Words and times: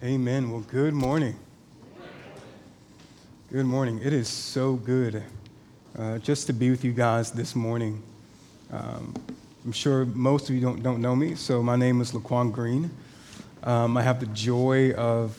Amen. 0.00 0.52
Well, 0.52 0.60
good 0.60 0.94
morning. 0.94 1.34
Good 3.50 3.66
morning. 3.66 3.98
It 4.00 4.12
is 4.12 4.28
so 4.28 4.74
good 4.74 5.24
uh, 5.98 6.18
just 6.18 6.46
to 6.46 6.52
be 6.52 6.70
with 6.70 6.84
you 6.84 6.92
guys 6.92 7.32
this 7.32 7.56
morning. 7.56 8.00
Um, 8.70 9.12
I'm 9.64 9.72
sure 9.72 10.04
most 10.04 10.48
of 10.48 10.54
you 10.54 10.60
don't, 10.60 10.84
don't 10.84 11.00
know 11.00 11.16
me, 11.16 11.34
so 11.34 11.64
my 11.64 11.74
name 11.74 12.00
is 12.00 12.12
Laquan 12.12 12.52
Green. 12.52 12.92
Um, 13.64 13.96
I 13.96 14.02
have 14.02 14.20
the 14.20 14.26
joy 14.26 14.92
of 14.92 15.36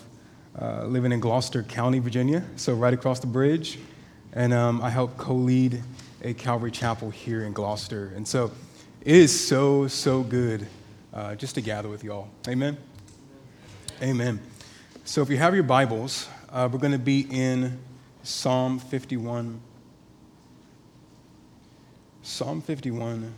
uh, 0.62 0.84
living 0.84 1.14
in 1.14 1.22
Gloucester 1.22 1.64
County, 1.64 2.00
Virginia, 2.00 2.44
so 2.58 2.74
right 2.74 2.94
across 2.94 3.22
the 3.22 3.28
bridge, 3.28 3.80
and 4.34 4.52
um, 4.52 4.82
I 4.82 4.90
help 4.90 5.16
co 5.16 5.36
lead 5.36 5.82
a 6.22 6.34
Calvary 6.34 6.72
Chapel 6.72 7.12
here 7.12 7.46
in 7.46 7.54
Gloucester. 7.54 8.12
And 8.14 8.28
so 8.28 8.52
it 9.06 9.16
is 9.16 9.48
so, 9.48 9.88
so 9.88 10.22
good 10.22 10.68
uh, 11.14 11.36
just 11.36 11.56
to 11.56 11.62
gather 11.62 11.88
with 11.88 12.04
y'all. 12.04 12.28
Amen. 12.46 12.78
Amen. 14.02 14.40
So 15.04 15.22
if 15.22 15.30
you 15.30 15.36
have 15.36 15.54
your 15.54 15.64
Bibles, 15.64 16.30
uh, 16.54 16.70
we're 16.72 16.80
going 16.80 16.94
to 16.94 16.98
be 16.98 17.28
in 17.30 17.78
Psalm 18.24 18.80
51. 18.80 19.60
Psalm 22.24 22.62
51. 22.62 23.34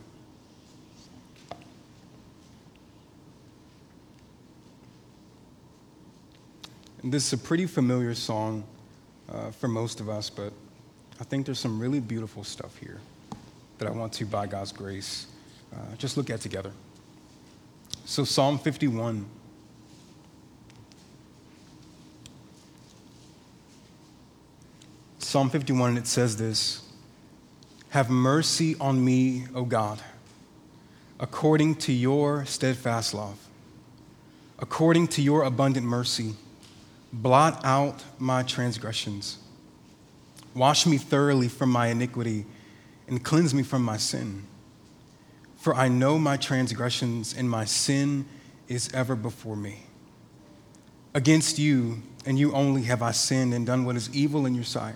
And 7.01 7.11
this 7.11 7.25
is 7.25 7.33
a 7.33 7.37
pretty 7.39 7.65
familiar 7.65 8.13
song 8.13 8.63
uh, 9.31 9.49
for 9.49 9.67
most 9.67 9.99
of 9.99 10.09
us, 10.09 10.29
but 10.29 10.53
I 11.19 11.23
think 11.23 11.47
there's 11.47 11.57
some 11.57 11.79
really 11.79 11.99
beautiful 11.99 12.43
stuff 12.43 12.77
here 12.77 12.99
that 13.79 13.87
I 13.87 13.91
want 13.91 14.13
to, 14.13 14.27
by 14.27 14.45
God's 14.45 14.71
grace, 14.71 15.25
uh, 15.73 15.95
just 15.97 16.17
look 16.17 16.29
at 16.29 16.39
together. 16.39 16.71
So, 18.05 18.23
Psalm 18.23 18.59
51. 18.59 19.25
Psalm 25.31 25.49
51, 25.49 25.91
and 25.91 25.97
it 25.97 26.07
says 26.07 26.35
this 26.35 26.81
Have 27.91 28.09
mercy 28.09 28.75
on 28.81 29.05
me, 29.05 29.45
O 29.55 29.63
God, 29.63 30.01
according 31.21 31.75
to 31.75 31.93
your 31.93 32.43
steadfast 32.43 33.13
love, 33.13 33.37
according 34.59 35.07
to 35.07 35.21
your 35.21 35.43
abundant 35.43 35.87
mercy. 35.87 36.33
Blot 37.13 37.63
out 37.63 38.03
my 38.19 38.43
transgressions. 38.43 39.37
Wash 40.53 40.85
me 40.85 40.97
thoroughly 40.97 41.47
from 41.47 41.69
my 41.69 41.87
iniquity 41.87 42.45
and 43.07 43.23
cleanse 43.23 43.53
me 43.53 43.63
from 43.63 43.85
my 43.85 43.95
sin. 43.95 44.43
For 45.55 45.73
I 45.73 45.87
know 45.87 46.19
my 46.19 46.35
transgressions 46.35 47.33
and 47.33 47.49
my 47.49 47.63
sin 47.63 48.25
is 48.67 48.93
ever 48.93 49.15
before 49.15 49.55
me. 49.55 49.83
Against 51.13 51.57
you 51.57 52.01
and 52.25 52.37
you 52.37 52.51
only 52.51 52.81
have 52.83 53.01
I 53.01 53.11
sinned 53.11 53.53
and 53.53 53.65
done 53.65 53.85
what 53.85 53.95
is 53.95 54.13
evil 54.13 54.45
in 54.45 54.55
your 54.55 54.65
sight 54.65 54.95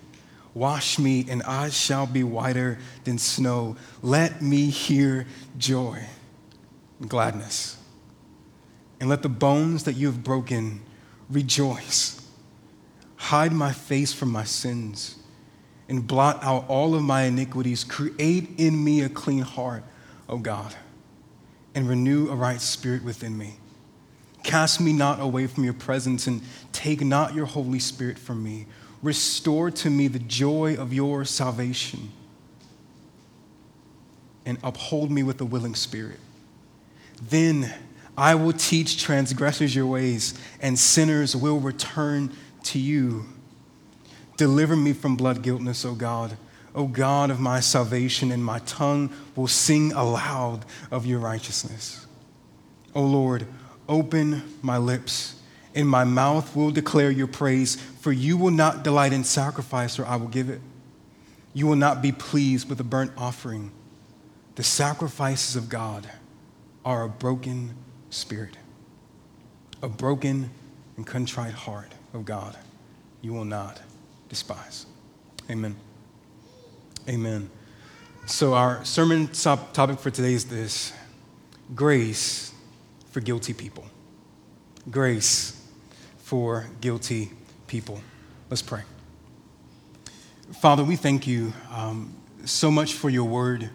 Wash 0.53 0.99
me, 0.99 1.25
and 1.29 1.41
I 1.43 1.69
shall 1.69 2.05
be 2.05 2.23
whiter 2.23 2.77
than 3.03 3.17
snow. 3.17 3.77
Let 4.01 4.41
me 4.41 4.69
hear 4.69 5.25
joy 5.57 6.03
and 6.99 7.09
gladness. 7.09 7.77
And 8.99 9.09
let 9.09 9.21
the 9.21 9.29
bones 9.29 9.83
that 9.85 9.93
you 9.93 10.07
have 10.07 10.23
broken 10.23 10.81
rejoice. 11.29 12.21
Hide 13.15 13.53
my 13.53 13.71
face 13.71 14.13
from 14.13 14.29
my 14.31 14.43
sins 14.43 15.15
and 15.87 16.05
blot 16.05 16.43
out 16.43 16.65
all 16.67 16.95
of 16.95 17.01
my 17.01 17.23
iniquities. 17.23 17.83
Create 17.83 18.49
in 18.57 18.83
me 18.83 19.01
a 19.01 19.09
clean 19.09 19.41
heart, 19.41 19.83
O 20.29 20.37
God, 20.37 20.75
and 21.75 21.87
renew 21.87 22.29
a 22.29 22.35
right 22.35 22.61
spirit 22.61 23.03
within 23.03 23.37
me. 23.37 23.55
Cast 24.43 24.81
me 24.81 24.91
not 24.93 25.19
away 25.19 25.47
from 25.47 25.63
your 25.63 25.73
presence 25.73 26.27
and 26.27 26.41
take 26.71 27.01
not 27.01 27.35
your 27.35 27.45
Holy 27.45 27.79
Spirit 27.79 28.17
from 28.17 28.43
me. 28.43 28.65
Restore 29.03 29.71
to 29.71 29.89
me 29.89 30.07
the 30.07 30.19
joy 30.19 30.75
of 30.75 30.93
your 30.93 31.25
salvation 31.25 32.11
and 34.45 34.57
uphold 34.63 35.11
me 35.11 35.23
with 35.23 35.41
a 35.41 35.45
willing 35.45 35.75
spirit. 35.75 36.19
Then 37.29 37.73
I 38.17 38.35
will 38.35 38.53
teach 38.53 39.01
transgressors 39.01 39.75
your 39.75 39.85
ways, 39.85 40.33
and 40.61 40.77
sinners 40.77 41.35
will 41.35 41.59
return 41.59 42.31
to 42.63 42.79
you. 42.79 43.25
Deliver 44.37 44.75
me 44.75 44.93
from 44.93 45.15
blood 45.15 45.41
guiltness, 45.41 45.85
O 45.85 45.93
God. 45.93 46.37
O 46.73 46.87
God 46.87 47.29
of 47.29 47.39
my 47.39 47.59
salvation, 47.59 48.31
and 48.31 48.43
my 48.43 48.59
tongue 48.59 49.11
will 49.35 49.47
sing 49.47 49.91
aloud 49.93 50.65
of 50.89 51.05
your 51.05 51.19
righteousness. 51.19 52.05
O 52.93 53.03
Lord, 53.03 53.47
open 53.89 54.43
my 54.61 54.77
lips 54.77 55.40
and 55.73 55.87
my 55.87 56.03
mouth 56.03 56.55
will 56.55 56.71
declare 56.71 57.11
your 57.11 57.27
praise, 57.27 57.75
for 57.75 58.11
you 58.11 58.37
will 58.37 58.51
not 58.51 58.83
delight 58.83 59.13
in 59.13 59.23
sacrifice, 59.23 59.97
or 59.99 60.05
I 60.05 60.15
will 60.17 60.27
give 60.27 60.49
it. 60.49 60.61
You 61.53 61.67
will 61.67 61.75
not 61.75 62.01
be 62.01 62.11
pleased 62.11 62.69
with 62.69 62.79
a 62.79 62.83
burnt 62.83 63.11
offering. 63.17 63.71
The 64.55 64.63
sacrifices 64.63 65.55
of 65.55 65.69
God 65.69 66.09
are 66.83 67.03
a 67.03 67.09
broken 67.09 67.75
spirit, 68.09 68.57
a 69.81 69.87
broken 69.87 70.49
and 70.97 71.05
contrite 71.07 71.53
heart 71.53 71.93
of 72.13 72.25
God. 72.25 72.57
You 73.21 73.33
will 73.33 73.45
not 73.45 73.79
despise. 74.29 74.85
Amen. 75.49 75.75
Amen. 77.07 77.49
So, 78.25 78.53
our 78.53 78.83
sermon 78.85 79.27
topic 79.27 79.99
for 79.99 80.11
today 80.11 80.33
is 80.33 80.45
this 80.45 80.93
grace 81.73 82.53
for 83.11 83.19
guilty 83.19 83.53
people. 83.53 83.85
Grace 84.89 85.60
for 86.31 86.65
guilty 86.79 87.29
people. 87.67 87.99
Let's 88.49 88.61
pray. 88.61 88.83
Father, 90.61 90.81
we 90.81 90.95
thank 90.95 91.27
you 91.27 91.51
um, 91.75 92.15
so 92.45 92.71
much 92.71 92.93
for 92.93 93.09
your 93.09 93.25
word. 93.25 93.69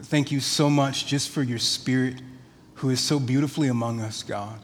Thank 0.00 0.32
you 0.32 0.40
so 0.40 0.68
much 0.68 1.06
just 1.06 1.30
for 1.30 1.44
your 1.44 1.60
spirit 1.60 2.20
who 2.74 2.90
is 2.90 2.98
so 2.98 3.20
beautifully 3.20 3.68
among 3.68 4.00
us, 4.00 4.24
God. 4.24 4.58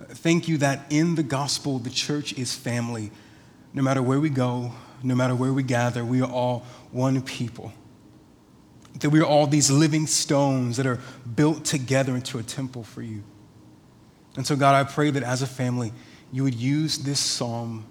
Thank 0.00 0.48
you 0.48 0.56
that 0.56 0.86
in 0.88 1.14
the 1.14 1.22
gospel, 1.22 1.78
the 1.78 1.90
church 1.90 2.32
is 2.38 2.54
family. 2.54 3.10
No 3.74 3.82
matter 3.82 4.00
where 4.00 4.18
we 4.18 4.30
go, 4.30 4.72
no 5.02 5.14
matter 5.14 5.34
where 5.34 5.52
we 5.52 5.62
gather, 5.62 6.06
we 6.06 6.22
are 6.22 6.30
all 6.30 6.64
one 6.90 7.20
people. 7.20 7.70
That 9.00 9.10
we 9.10 9.20
are 9.20 9.26
all 9.26 9.46
these 9.46 9.70
living 9.70 10.06
stones 10.06 10.78
that 10.78 10.86
are 10.86 11.00
built 11.36 11.66
together 11.66 12.14
into 12.14 12.38
a 12.38 12.42
temple 12.42 12.82
for 12.82 13.02
you. 13.02 13.24
And 14.36 14.46
so, 14.46 14.56
God, 14.56 14.74
I 14.74 14.90
pray 14.90 15.10
that 15.10 15.22
as 15.22 15.42
a 15.42 15.46
family, 15.46 15.92
you 16.32 16.42
would 16.44 16.54
use 16.54 16.98
this 16.98 17.20
psalm 17.20 17.84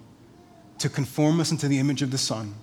to 0.78 0.88
conform 0.88 1.40
us 1.40 1.50
into 1.52 1.68
the 1.68 1.78
image 1.78 2.02
of 2.02 2.10
the 2.10 2.18
Son. 2.18 2.54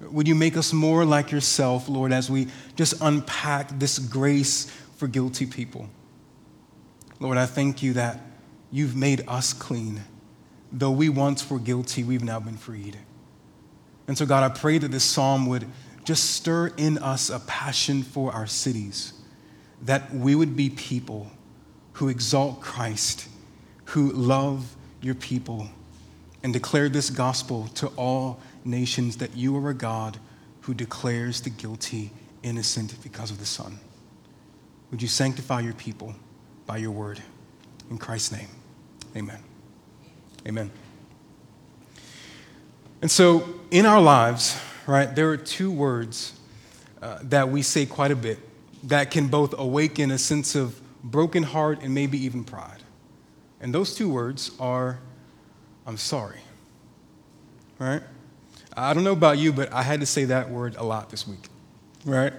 Would 0.00 0.28
you 0.28 0.34
make 0.34 0.56
us 0.56 0.72
more 0.72 1.04
like 1.04 1.32
yourself, 1.32 1.88
Lord, 1.88 2.12
as 2.12 2.30
we 2.30 2.48
just 2.76 2.94
unpack 3.00 3.78
this 3.78 3.98
grace 3.98 4.70
for 4.96 5.08
guilty 5.08 5.46
people? 5.46 5.88
Lord, 7.18 7.38
I 7.38 7.46
thank 7.46 7.82
you 7.82 7.94
that 7.94 8.20
you've 8.70 8.94
made 8.94 9.24
us 9.26 9.52
clean. 9.52 10.02
Though 10.70 10.90
we 10.90 11.08
once 11.08 11.48
were 11.50 11.58
guilty, 11.58 12.04
we've 12.04 12.22
now 12.22 12.38
been 12.38 12.58
freed. 12.58 12.98
And 14.06 14.16
so, 14.16 14.26
God, 14.26 14.48
I 14.48 14.54
pray 14.54 14.78
that 14.78 14.90
this 14.90 15.04
psalm 15.04 15.46
would 15.46 15.66
just 16.04 16.30
stir 16.30 16.68
in 16.76 16.98
us 16.98 17.30
a 17.30 17.40
passion 17.40 18.02
for 18.02 18.32
our 18.32 18.46
cities, 18.46 19.14
that 19.82 20.14
we 20.14 20.34
would 20.34 20.54
be 20.54 20.70
people 20.70 21.32
who 21.96 22.10
exalt 22.10 22.60
Christ, 22.60 23.26
who 23.86 24.12
love 24.12 24.76
your 25.00 25.14
people, 25.14 25.66
and 26.42 26.52
declare 26.52 26.90
this 26.90 27.08
gospel 27.08 27.68
to 27.76 27.86
all 27.96 28.38
nations 28.66 29.16
that 29.16 29.34
you 29.34 29.56
are 29.56 29.70
a 29.70 29.74
God 29.74 30.18
who 30.62 30.74
declares 30.74 31.40
the 31.40 31.48
guilty 31.48 32.10
innocent 32.42 32.94
because 33.02 33.30
of 33.30 33.38
the 33.38 33.46
Son. 33.46 33.78
Would 34.90 35.00
you 35.00 35.08
sanctify 35.08 35.60
your 35.60 35.72
people 35.72 36.14
by 36.66 36.76
your 36.76 36.90
word? 36.90 37.22
In 37.90 37.96
Christ's 37.96 38.32
name, 38.32 38.48
amen. 39.16 39.38
Amen. 40.46 40.70
And 43.00 43.10
so, 43.10 43.48
in 43.70 43.86
our 43.86 44.02
lives, 44.02 44.60
right, 44.86 45.14
there 45.14 45.30
are 45.30 45.36
two 45.38 45.70
words 45.70 46.38
uh, 47.00 47.20
that 47.22 47.48
we 47.48 47.62
say 47.62 47.86
quite 47.86 48.10
a 48.10 48.16
bit 48.16 48.38
that 48.84 49.10
can 49.10 49.28
both 49.28 49.54
awaken 49.58 50.10
a 50.10 50.18
sense 50.18 50.54
of 50.54 50.78
broken 51.10 51.42
heart, 51.42 51.82
and 51.82 51.94
maybe 51.94 52.18
even 52.24 52.44
pride. 52.44 52.82
And 53.60 53.74
those 53.74 53.94
two 53.94 54.08
words 54.08 54.50
are, 54.60 54.98
I'm 55.86 55.96
sorry. 55.96 56.40
Right? 57.78 58.02
I 58.76 58.92
don't 58.92 59.04
know 59.04 59.12
about 59.12 59.38
you, 59.38 59.52
but 59.52 59.72
I 59.72 59.82
had 59.82 60.00
to 60.00 60.06
say 60.06 60.26
that 60.26 60.50
word 60.50 60.76
a 60.76 60.84
lot 60.84 61.08
this 61.10 61.26
week, 61.26 61.48
right? 62.04 62.32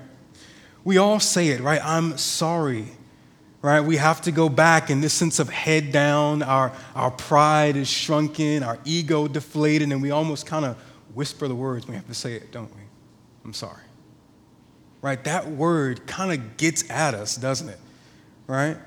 We 0.84 0.98
all 0.98 1.20
say 1.20 1.50
it, 1.50 1.62
right? 1.62 1.82
I'm 1.84 2.18
sorry, 2.18 2.86
right? 3.62 3.82
We 3.82 3.98
have 3.98 4.22
to 4.22 4.32
go 4.32 4.48
back 4.48 4.90
in 4.90 5.02
this 5.02 5.14
sense 5.14 5.40
of 5.40 5.50
head 5.50 5.92
down. 5.92 6.44
Our, 6.44 6.72
our 6.94 7.12
pride 7.12 7.76
is 7.76 7.88
shrunken, 7.88 8.62
our 8.62 8.78
ego 8.86 9.28
deflated, 9.28 9.92
and 9.92 10.02
we 10.02 10.12
almost 10.12 10.46
kind 10.46 10.64
of 10.64 10.78
whisper 11.16 11.48
the 11.48 11.56
words. 11.56 11.88
We 11.88 11.96
have 11.96 12.08
to 12.08 12.14
say 12.14 12.34
it, 12.34 12.52
don't 12.52 12.74
we? 12.76 12.82
I'm 13.44 13.54
sorry. 13.54 13.82
Right? 15.02 15.24
That 15.24 15.48
word 15.48 16.06
kind 16.06 16.32
of 16.32 16.58
gets 16.58 16.90
at 16.90 17.16
us, 17.16 17.36
doesn't 17.36 17.70
it? 17.70 17.80
Right? 18.48 18.78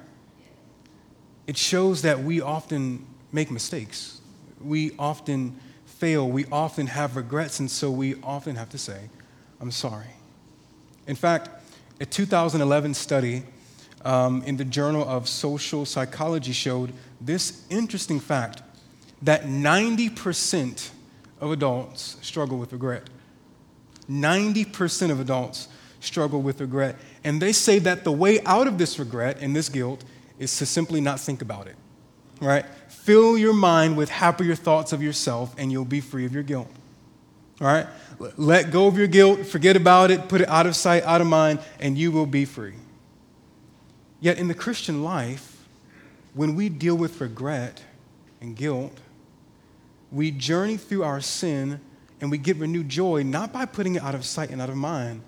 It 1.46 1.56
shows 1.56 2.02
that 2.02 2.22
we 2.22 2.40
often 2.40 3.06
make 3.32 3.50
mistakes. 3.50 4.20
We 4.60 4.92
often 4.98 5.58
fail. 5.84 6.28
We 6.28 6.46
often 6.50 6.86
have 6.86 7.16
regrets, 7.16 7.60
and 7.60 7.70
so 7.70 7.90
we 7.90 8.16
often 8.22 8.56
have 8.56 8.70
to 8.70 8.78
say, 8.78 9.10
I'm 9.60 9.70
sorry. 9.70 10.06
In 11.06 11.16
fact, 11.16 11.50
a 12.00 12.06
2011 12.06 12.94
study 12.94 13.42
um, 14.04 14.42
in 14.44 14.56
the 14.56 14.64
Journal 14.64 15.06
of 15.06 15.28
Social 15.28 15.84
Psychology 15.84 16.52
showed 16.52 16.92
this 17.20 17.66
interesting 17.68 18.20
fact 18.20 18.62
that 19.22 19.44
90% 19.44 20.90
of 21.40 21.52
adults 21.52 22.16
struggle 22.22 22.58
with 22.58 22.72
regret. 22.72 23.10
90% 24.08 25.10
of 25.10 25.20
adults 25.20 25.68
struggle 26.00 26.42
with 26.42 26.60
regret. 26.60 26.96
And 27.22 27.40
they 27.40 27.52
say 27.52 27.78
that 27.80 28.04
the 28.04 28.12
way 28.12 28.40
out 28.44 28.66
of 28.66 28.78
this 28.78 28.98
regret 28.98 29.38
and 29.40 29.54
this 29.54 29.68
guilt 29.68 30.04
is 30.38 30.56
to 30.58 30.66
simply 30.66 31.00
not 31.00 31.20
think 31.20 31.42
about 31.42 31.66
it, 31.66 31.76
right? 32.40 32.64
Fill 32.88 33.38
your 33.38 33.52
mind 33.52 33.96
with 33.96 34.08
happier 34.08 34.54
thoughts 34.54 34.92
of 34.92 35.02
yourself, 35.02 35.54
and 35.58 35.70
you'll 35.70 35.84
be 35.84 36.00
free 36.00 36.24
of 36.24 36.32
your 36.32 36.42
guilt. 36.42 36.68
All 37.60 37.66
right? 37.66 37.86
Let 38.36 38.70
go 38.70 38.86
of 38.86 38.96
your 38.96 39.06
guilt, 39.06 39.46
forget 39.46 39.76
about 39.76 40.10
it, 40.10 40.28
put 40.28 40.40
it 40.40 40.48
out 40.48 40.66
of 40.66 40.74
sight, 40.74 41.02
out 41.04 41.20
of 41.20 41.26
mind, 41.26 41.60
and 41.78 41.96
you 41.96 42.10
will 42.10 42.26
be 42.26 42.44
free. 42.44 42.74
Yet 44.20 44.38
in 44.38 44.48
the 44.48 44.54
Christian 44.54 45.02
life, 45.02 45.66
when 46.34 46.54
we 46.54 46.68
deal 46.68 46.94
with 46.94 47.20
regret 47.20 47.82
and 48.40 48.56
guilt, 48.56 48.98
we 50.10 50.30
journey 50.30 50.76
through 50.76 51.02
our 51.04 51.20
sin 51.20 51.80
and 52.20 52.30
we 52.30 52.38
get 52.38 52.56
renewed 52.56 52.88
joy 52.88 53.22
not 53.22 53.52
by 53.52 53.64
putting 53.64 53.94
it 53.94 54.02
out 54.02 54.14
of 54.14 54.24
sight 54.24 54.50
and 54.50 54.60
out 54.60 54.68
of 54.68 54.76
mind 54.76 55.22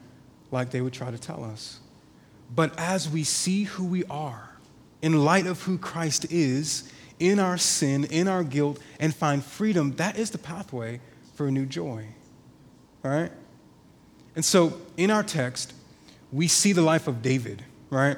like 0.53 0.71
they 0.71 0.81
would 0.81 0.93
try 0.93 1.11
to 1.11 1.19
tell 1.19 1.45
us, 1.45 1.81
but 2.55 2.79
as 2.79 3.09
we 3.09 3.25
see 3.25 3.65
who 3.65 3.85
we 3.85 4.05
are 4.05 4.51
in 5.01 5.25
light 5.25 5.47
of 5.47 5.63
who 5.63 5.79
Christ 5.79 6.27
is 6.31 6.91
in 7.19 7.39
our 7.39 7.57
sin, 7.57 8.05
in 8.05 8.29
our 8.29 8.45
guilt, 8.45 8.79
and 9.01 9.15
find 9.15 9.45
freedom, 9.45 9.97
that 9.97 10.19
is 10.19 10.31
the 10.31 10.39
pathway 10.39 11.01
for 11.35 11.47
a 11.47 11.51
new 11.51 11.67
joy. 11.67 12.07
Right? 13.03 13.31
And 14.35 14.45
so 14.45 14.81
in 14.97 15.11
our 15.11 15.23
text, 15.23 15.73
we 16.31 16.49
see 16.49 16.73
the 16.73 16.83
life 16.83 17.09
of 17.09 17.23
David, 17.23 17.65
right? 17.91 18.17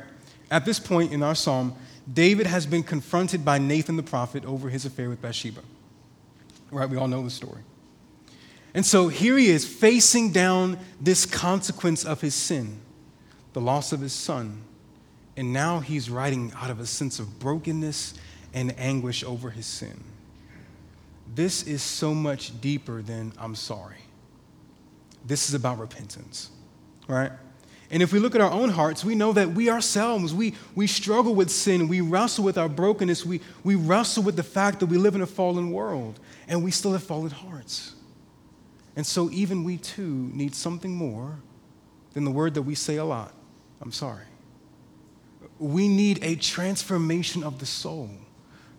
At 0.51 0.65
this 0.65 0.79
point 0.79 1.13
in 1.13 1.23
our 1.23 1.35
psalm, 1.35 1.75
David 2.13 2.47
has 2.47 2.67
been 2.67 2.83
confronted 2.83 3.45
by 3.45 3.59
Nathan 3.59 3.97
the 3.97 4.03
prophet 4.03 4.45
over 4.45 4.69
his 4.69 4.85
affair 4.85 5.09
with 5.09 5.23
Bathsheba. 5.23 5.61
Right? 6.71 6.89
We 6.89 6.97
all 6.97 7.09
know 7.09 7.23
the 7.23 7.31
story. 7.31 7.63
And 8.75 8.85
so 8.85 9.07
here 9.09 9.39
he 9.39 9.51
is 9.51 9.65
facing 9.65 10.33
down 10.33 10.79
this 11.01 11.25
consequence 11.25 12.05
of 12.05 12.21
his 12.21 12.35
sin, 12.35 12.81
the 13.53 13.61
loss 13.61 13.93
of 13.93 14.01
his 14.01 14.13
son. 14.13 14.63
And 15.37 15.53
now 15.53 15.79
he's 15.81 16.11
writing 16.11 16.53
out 16.57 16.71
of 16.71 16.81
a 16.81 16.87
sense 16.87 17.21
of 17.21 17.39
brokenness 17.39 18.15
and 18.53 18.77
anguish 18.79 19.23
over 19.23 19.51
his 19.51 19.67
sin. 19.67 20.03
This 21.35 21.63
is 21.65 21.83
so 21.83 22.15
much 22.15 22.61
deeper 22.61 23.01
than 23.01 23.33
I'm 23.39 23.55
sorry. 23.55 23.97
This 25.25 25.49
is 25.49 25.55
about 25.55 25.79
repentance, 25.79 26.51
right? 27.09 27.33
And 27.91 28.03
if 28.03 28.13
we 28.13 28.19
look 28.19 28.35
at 28.35 28.41
our 28.41 28.51
own 28.51 28.71
hearts, 28.71 29.05
we 29.05 29.15
know 29.15 29.33
that 29.33 29.51
we 29.53 29.71
ourselves, 29.71 30.35
we, 30.35 30.55
we 30.75 30.87
struggle 30.87 31.35
with 31.35 31.51
sin. 31.51 31.87
We 31.89 32.01
wrestle 32.01 32.45
with 32.45 32.59
our 32.59 32.69
brokenness. 32.69 33.25
We, 33.25 33.41
we 33.63 33.75
wrestle 33.77 34.23
with 34.23 34.37
the 34.37 34.43
fact 34.43 34.81
that 34.81 34.87
we 34.87 34.99
live 34.99 35.15
in 35.15 35.23
a 35.23 35.27
fallen 35.27 35.71
world 35.71 36.19
and 36.49 36.65
we 36.65 36.71
still 36.71 36.93
have 36.93 37.05
fallen 37.05 37.31
hearts. 37.31 37.95
And 38.97 39.07
so 39.07 39.31
even 39.31 39.65
we 39.65 39.77
too 39.77 40.31
need 40.33 40.55
something 40.55 40.95
more 40.95 41.39
than 42.13 42.25
the 42.25 42.31
word 42.31 42.55
that 42.55 42.63
we 42.63 42.75
say 42.75 42.97
a 42.97 43.05
lot 43.05 43.35
I'm 43.85 43.93
sorry. 43.93 44.25
We 45.59 45.89
need 45.89 46.25
a 46.25 46.37
transformation 46.37 47.45
of 47.45 47.59
the 47.59 47.67
soul. 47.67 48.11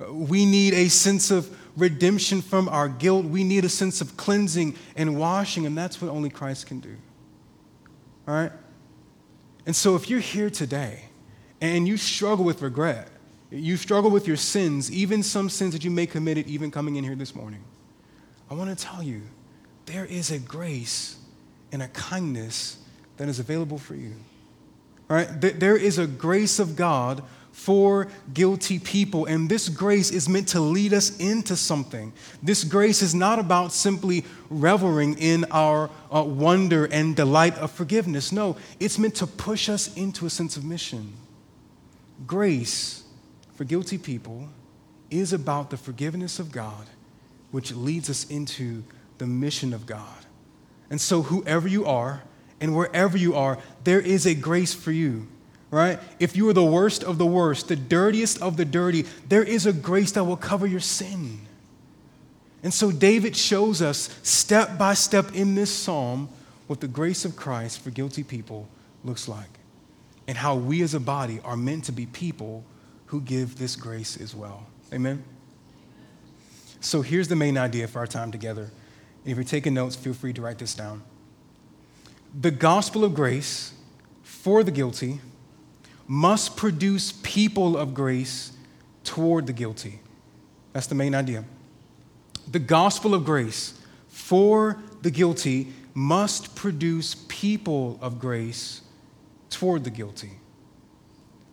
We 0.09 0.45
need 0.45 0.73
a 0.73 0.89
sense 0.89 1.31
of 1.31 1.55
redemption 1.77 2.41
from 2.41 2.67
our 2.67 2.89
guilt. 2.89 3.25
We 3.25 3.43
need 3.43 3.63
a 3.63 3.69
sense 3.69 4.01
of 4.01 4.17
cleansing 4.17 4.75
and 4.95 5.17
washing, 5.17 5.65
and 5.65 5.77
that's 5.77 6.01
what 6.01 6.09
only 6.09 6.29
Christ 6.29 6.67
can 6.67 6.79
do. 6.79 6.95
All 8.27 8.33
right? 8.33 8.51
And 9.65 9.75
so 9.75 9.95
if 9.95 10.09
you're 10.09 10.19
here 10.19 10.49
today 10.49 11.05
and 11.61 11.87
you 11.87 11.97
struggle 11.97 12.43
with 12.43 12.61
regret, 12.61 13.07
you 13.51 13.77
struggle 13.77 14.11
with 14.11 14.27
your 14.27 14.37
sins, 14.37 14.91
even 14.91 15.23
some 15.23 15.49
sins 15.49 15.73
that 15.73 15.83
you 15.83 15.91
may 15.91 16.07
committed 16.07 16.47
even 16.47 16.71
coming 16.71 16.97
in 16.97 17.03
here 17.03 17.15
this 17.15 17.35
morning, 17.35 17.63
I 18.49 18.53
want 18.53 18.75
to 18.77 18.83
tell 18.83 19.01
you 19.01 19.21
there 19.85 20.05
is 20.05 20.31
a 20.31 20.39
grace 20.39 21.17
and 21.71 21.81
a 21.81 21.87
kindness 21.89 22.77
that 23.17 23.27
is 23.27 23.39
available 23.39 23.77
for 23.77 23.95
you. 23.95 24.13
Right? 25.07 25.27
There 25.39 25.77
is 25.77 25.99
a 25.99 26.07
grace 26.07 26.59
of 26.59 26.75
God 26.75 27.23
for 27.55 28.09
guilty 28.33 28.79
people. 28.79 29.25
And 29.25 29.47
this 29.47 29.69
grace 29.69 30.11
is 30.11 30.27
meant 30.27 30.49
to 30.49 30.59
lead 30.59 30.93
us 30.93 31.17
into 31.19 31.55
something. 31.55 32.11
This 32.43 32.65
grace 32.65 33.01
is 33.01 33.15
not 33.15 33.39
about 33.39 33.71
simply 33.71 34.25
reveling 34.49 35.17
in 35.17 35.45
our 35.51 35.89
uh, 36.11 36.21
wonder 36.23 36.85
and 36.85 37.15
delight 37.15 37.55
of 37.55 37.71
forgiveness. 37.71 38.33
No, 38.33 38.57
it's 38.79 38.99
meant 38.99 39.15
to 39.15 39.27
push 39.27 39.69
us 39.69 39.95
into 39.95 40.25
a 40.25 40.29
sense 40.29 40.57
of 40.57 40.65
mission. 40.65 41.13
Grace 42.27 43.05
for 43.55 43.63
guilty 43.63 43.97
people 43.97 44.49
is 45.09 45.31
about 45.31 45.69
the 45.69 45.77
forgiveness 45.77 46.39
of 46.39 46.51
God, 46.51 46.87
which 47.51 47.71
leads 47.73 48.09
us 48.09 48.29
into 48.29 48.83
the 49.17 49.27
mission 49.27 49.73
of 49.73 49.85
God. 49.85 50.25
And 50.89 50.99
so, 51.01 51.23
whoever 51.23 51.67
you 51.67 51.85
are 51.85 52.23
and 52.61 52.75
wherever 52.75 53.17
you 53.17 53.35
are, 53.35 53.57
there 53.83 53.99
is 53.99 54.25
a 54.25 54.35
grace 54.35 54.73
for 54.73 54.91
you 54.91 55.27
right? 55.71 55.99
If 56.19 56.37
you 56.37 56.47
are 56.47 56.53
the 56.53 56.63
worst 56.63 57.03
of 57.03 57.17
the 57.17 57.25
worst, 57.25 57.67
the 57.67 57.75
dirtiest 57.75 58.41
of 58.41 58.55
the 58.55 58.63
dirty, 58.63 59.05
there 59.27 59.43
is 59.43 59.65
a 59.65 59.73
grace 59.73 60.11
that 60.13 60.23
will 60.23 60.37
cover 60.37 60.65
your 60.65 60.79
sin. 60.79 61.41
And 62.63 62.73
so 62.73 62.91
David 62.91 63.35
shows 63.35 63.81
us 63.81 64.17
step 64.23 64.77
by 64.77 64.93
step 64.93 65.35
in 65.35 65.53
this 65.53 65.69
psalm 65.69 66.29
what 66.67 66.79
the 66.79 66.87
grace 66.87 67.25
of 67.25 67.35
Christ 67.35 67.81
for 67.81 67.91
guilty 67.91 68.23
people 68.23 68.67
looks 69.03 69.27
like 69.27 69.59
and 70.27 70.37
how 70.37 70.55
we 70.55 70.81
as 70.81 70.93
a 70.93 70.99
body 70.99 71.39
are 71.43 71.57
meant 71.57 71.83
to 71.85 71.91
be 71.91 72.05
people 72.07 72.63
who 73.07 73.21
give 73.21 73.57
this 73.57 73.75
grace 73.75 74.17
as 74.17 74.33
well. 74.33 74.65
Amen? 74.93 75.23
So 76.79 77.01
here's 77.01 77.27
the 77.27 77.35
main 77.35 77.57
idea 77.57 77.87
for 77.87 77.99
our 77.99 78.07
time 78.07 78.31
together. 78.31 78.71
If 79.25 79.37
you're 79.37 79.43
taking 79.43 79.73
notes, 79.73 79.95
feel 79.95 80.13
free 80.13 80.33
to 80.33 80.41
write 80.41 80.59
this 80.59 80.75
down. 80.75 81.01
The 82.39 82.51
gospel 82.51 83.03
of 83.03 83.15
grace 83.15 83.73
for 84.21 84.63
the 84.63 84.71
guilty 84.71 85.19
must 86.07 86.55
produce 86.55 87.13
people 87.23 87.75
of 87.75 87.93
grace 87.93 88.51
toward 89.03 89.47
the 89.47 89.53
guilty. 89.53 89.99
That's 90.73 90.87
the 90.87 90.95
main 90.95 91.15
idea. 91.15 91.45
The 92.51 92.59
gospel 92.59 93.15
of 93.15 93.25
grace 93.25 93.79
for 94.07 94.77
the 95.01 95.09
guilty 95.09 95.73
must 95.95 96.55
produce 96.55 97.15
people 97.27 97.97
of 98.01 98.19
grace 98.19 98.81
toward 99.49 99.83
the 99.83 99.89
guilty. 99.89 100.33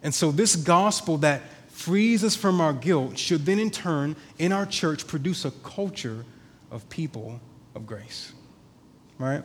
And 0.02 0.12
so, 0.12 0.32
this 0.32 0.56
gospel 0.56 1.16
that 1.18 1.42
frees 1.68 2.24
us 2.24 2.34
from 2.34 2.60
our 2.60 2.72
guilt 2.72 3.16
should 3.16 3.46
then, 3.46 3.58
in 3.58 3.70
turn, 3.70 4.16
in 4.38 4.52
our 4.52 4.66
church, 4.66 5.06
produce 5.06 5.44
a 5.44 5.52
culture 5.62 6.24
of 6.70 6.88
people 6.88 7.40
of 7.74 7.86
grace. 7.86 8.32
Right? 9.18 9.42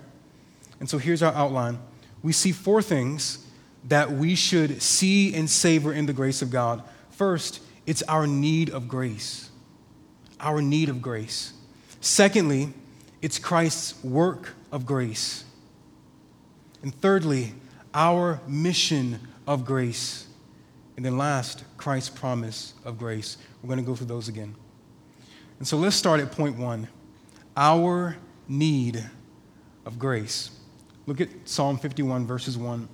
And 0.79 0.89
so, 0.89 0.97
here's 0.97 1.23
our 1.23 1.33
outline. 1.33 1.79
We 2.23 2.33
see 2.33 2.51
four 2.51 2.81
things 2.81 3.45
that 3.87 4.11
we 4.11 4.35
should 4.35 4.81
see 4.81 5.33
and 5.33 5.49
savor 5.49 5.93
in 5.93 6.05
the 6.05 6.13
grace 6.13 6.41
of 6.41 6.51
God. 6.51 6.83
First, 7.11 7.61
it's 7.85 8.03
our 8.03 8.27
need 8.27 8.69
of 8.69 8.87
grace. 8.87 9.49
Our 10.39 10.61
need 10.61 10.89
of 10.89 11.01
grace. 11.01 11.53
Secondly, 12.01 12.73
it's 13.21 13.39
Christ's 13.39 14.03
work 14.03 14.53
of 14.71 14.85
grace. 14.85 15.45
And 16.83 16.93
thirdly, 16.93 17.53
our 17.93 18.39
mission 18.47 19.19
of 19.47 19.65
grace. 19.65 20.27
And 20.95 21.05
then 21.05 21.17
last, 21.17 21.63
Christ's 21.77 22.09
promise 22.09 22.73
of 22.83 22.97
grace. 22.97 23.37
We're 23.61 23.67
going 23.67 23.79
to 23.79 23.85
go 23.85 23.95
through 23.95 24.07
those 24.07 24.27
again. 24.27 24.55
And 25.59 25.67
so 25.67 25.77
let's 25.77 25.95
start 25.95 26.19
at 26.19 26.31
point 26.31 26.57
one 26.57 26.87
our 27.57 28.15
need 28.47 29.03
of 29.85 29.97
grace. 29.97 30.51
Look 31.07 31.19
at 31.19 31.29
Psalm 31.45 31.77
51, 31.77 32.27
verses 32.27 32.57
1. 32.57 32.87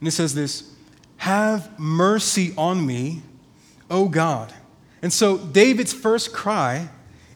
And 0.00 0.08
it 0.08 0.12
says 0.12 0.34
this 0.34 0.74
Have 1.16 1.78
mercy 1.80 2.52
on 2.58 2.84
me, 2.84 3.22
O 3.90 4.08
God. 4.08 4.52
And 5.02 5.12
so 5.12 5.38
David's 5.38 5.92
first 5.92 6.32
cry 6.32 6.88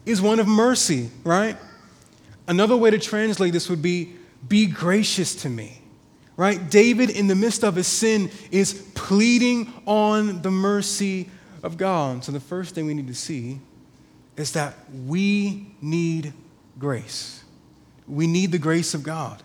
is 0.05 0.21
one 0.21 0.39
of 0.39 0.47
mercy, 0.47 1.09
right? 1.23 1.57
Another 2.47 2.75
way 2.75 2.89
to 2.89 2.97
translate 2.97 3.53
this 3.53 3.69
would 3.69 3.81
be, 3.81 4.13
be 4.47 4.65
gracious 4.65 5.35
to 5.35 5.49
me. 5.49 5.81
Right? 6.35 6.69
David, 6.69 7.09
in 7.09 7.27
the 7.27 7.35
midst 7.35 7.63
of 7.63 7.75
his 7.75 7.85
sin, 7.85 8.31
is 8.49 8.73
pleading 8.95 9.73
on 9.85 10.41
the 10.41 10.49
mercy 10.49 11.29
of 11.63 11.77
God. 11.77 12.23
So 12.23 12.31
the 12.31 12.39
first 12.39 12.73
thing 12.73 12.85
we 12.85 12.93
need 12.93 13.07
to 13.07 13.13
see 13.13 13.59
is 14.37 14.53
that 14.53 14.73
we 15.05 15.67
need 15.81 16.33
grace. 16.79 17.43
We 18.07 18.25
need 18.25 18.51
the 18.51 18.57
grace 18.57 18.93
of 18.93 19.03
God. 19.03 19.43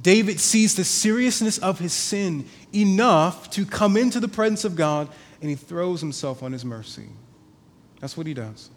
David 0.00 0.40
sees 0.40 0.74
the 0.74 0.84
seriousness 0.84 1.58
of 1.58 1.78
his 1.78 1.92
sin 1.92 2.46
enough 2.72 3.50
to 3.50 3.66
come 3.66 3.96
into 3.96 4.20
the 4.20 4.28
presence 4.28 4.64
of 4.64 4.76
God 4.76 5.08
and 5.40 5.50
he 5.50 5.56
throws 5.56 6.00
himself 6.00 6.42
on 6.42 6.52
his 6.52 6.64
mercy. 6.64 7.08
That's 8.00 8.16
what 8.16 8.26
he 8.26 8.34
does. 8.34 8.70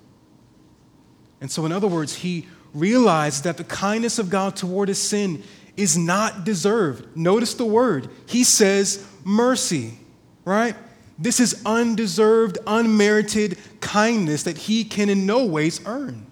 And 1.40 1.50
so, 1.50 1.66
in 1.66 1.72
other 1.72 1.88
words, 1.88 2.16
he 2.16 2.48
realized 2.74 3.44
that 3.44 3.58
the 3.58 3.64
kindness 3.64 4.20
of 4.20 4.30
God 4.30 4.56
toward 4.56 4.88
his 4.88 5.00
sin 5.00 5.44
is 5.78 5.98
not 5.98 6.44
deserved. 6.44 7.16
Notice 7.16 7.54
the 7.54 7.66
word. 7.66 8.10
He 8.28 8.44
says 8.44 9.06
mercy, 9.24 9.98
right? 10.46 10.76
This 11.18 11.40
is 11.40 11.62
undeserved, 11.66 12.58
unmerited 12.66 13.58
kindness 13.80 14.44
that 14.44 14.58
he 14.58 14.84
can 14.84 15.10
in 15.10 15.26
no 15.26 15.46
ways 15.46 15.82
earn. 15.86 16.31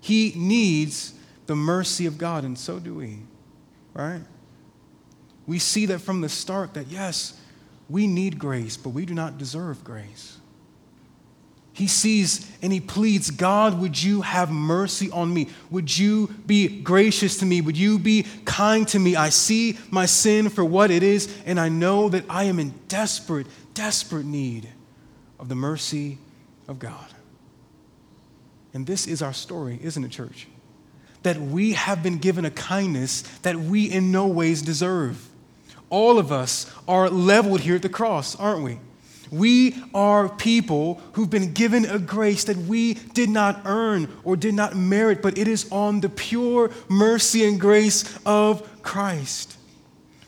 He 0.00 0.32
needs 0.36 1.14
the 1.46 1.56
mercy 1.56 2.06
of 2.06 2.16
God, 2.18 2.44
and 2.44 2.58
so 2.58 2.78
do 2.78 2.94
we, 2.94 3.18
right? 3.92 4.22
We 5.46 5.58
see 5.58 5.86
that 5.86 6.00
from 6.00 6.20
the 6.20 6.28
start 6.28 6.74
that 6.74 6.88
yes, 6.88 7.38
we 7.88 8.06
need 8.06 8.38
grace, 8.38 8.76
but 8.76 8.90
we 8.90 9.04
do 9.04 9.14
not 9.14 9.36
deserve 9.36 9.82
grace. 9.82 10.38
He 11.72 11.86
sees 11.86 12.50
and 12.62 12.72
he 12.72 12.80
pleads, 12.80 13.30
God, 13.30 13.80
would 13.80 14.00
you 14.00 14.20
have 14.20 14.50
mercy 14.50 15.10
on 15.10 15.32
me? 15.32 15.48
Would 15.70 15.96
you 15.96 16.28
be 16.46 16.82
gracious 16.82 17.38
to 17.38 17.46
me? 17.46 17.60
Would 17.60 17.76
you 17.76 17.98
be 17.98 18.26
kind 18.44 18.86
to 18.88 18.98
me? 18.98 19.16
I 19.16 19.30
see 19.30 19.78
my 19.90 20.06
sin 20.06 20.50
for 20.50 20.64
what 20.64 20.90
it 20.90 21.02
is, 21.02 21.34
and 21.46 21.58
I 21.58 21.68
know 21.68 22.08
that 22.10 22.24
I 22.28 22.44
am 22.44 22.58
in 22.58 22.74
desperate, 22.88 23.46
desperate 23.74 24.26
need 24.26 24.68
of 25.38 25.48
the 25.48 25.54
mercy 25.54 26.18
of 26.68 26.78
God. 26.78 27.06
And 28.72 28.86
this 28.86 29.06
is 29.06 29.22
our 29.22 29.32
story, 29.32 29.78
isn't 29.82 30.04
it, 30.04 30.10
church? 30.10 30.46
That 31.22 31.40
we 31.40 31.72
have 31.72 32.02
been 32.02 32.18
given 32.18 32.44
a 32.44 32.50
kindness 32.50 33.22
that 33.42 33.56
we 33.56 33.90
in 33.90 34.12
no 34.12 34.26
ways 34.26 34.62
deserve. 34.62 35.28
All 35.90 36.18
of 36.18 36.30
us 36.30 36.72
are 36.86 37.10
leveled 37.10 37.60
here 37.60 37.76
at 37.76 37.82
the 37.82 37.88
cross, 37.88 38.36
aren't 38.36 38.62
we? 38.62 38.78
We 39.30 39.76
are 39.94 40.28
people 40.28 41.00
who've 41.12 41.30
been 41.30 41.52
given 41.52 41.84
a 41.84 41.98
grace 41.98 42.44
that 42.44 42.56
we 42.56 42.94
did 42.94 43.28
not 43.28 43.62
earn 43.64 44.08
or 44.24 44.36
did 44.36 44.54
not 44.54 44.76
merit, 44.76 45.22
but 45.22 45.38
it 45.38 45.46
is 45.46 45.70
on 45.70 46.00
the 46.00 46.08
pure 46.08 46.70
mercy 46.88 47.46
and 47.46 47.60
grace 47.60 48.18
of 48.26 48.82
Christ. 48.82 49.56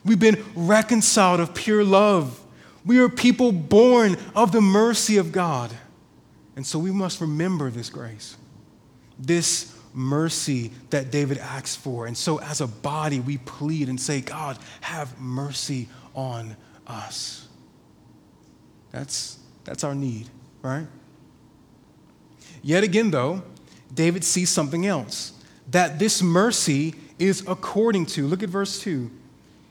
We've 0.04 0.20
been 0.20 0.44
reconciled 0.54 1.40
of 1.40 1.54
pure 1.54 1.84
love. 1.84 2.40
We 2.84 2.98
are 2.98 3.08
people 3.08 3.52
born 3.52 4.16
of 4.34 4.52
the 4.52 4.60
mercy 4.60 5.16
of 5.16 5.32
God. 5.32 5.72
And 6.56 6.66
so 6.66 6.78
we 6.78 6.90
must 6.90 7.20
remember 7.20 7.70
this 7.70 7.90
grace, 7.90 8.36
this 9.18 9.76
mercy 9.94 10.70
that 10.90 11.10
David 11.10 11.38
asks 11.38 11.76
for. 11.76 12.06
And 12.06 12.16
so 12.16 12.38
as 12.40 12.60
a 12.60 12.66
body, 12.66 13.20
we 13.20 13.38
plead 13.38 13.88
and 13.88 14.00
say, 14.00 14.20
God, 14.20 14.58
have 14.82 15.18
mercy 15.20 15.88
on 16.14 16.56
us. 16.86 17.48
That's, 18.90 19.38
that's 19.64 19.84
our 19.84 19.94
need, 19.94 20.28
right? 20.62 20.86
Yet 22.62 22.84
again, 22.84 23.10
though, 23.10 23.42
David 23.94 24.24
sees 24.24 24.50
something 24.50 24.86
else 24.86 25.32
that 25.70 25.98
this 25.98 26.22
mercy 26.22 26.94
is 27.18 27.44
according 27.46 28.06
to. 28.06 28.26
Look 28.26 28.42
at 28.42 28.48
verse 28.48 28.80
2. 28.80 29.10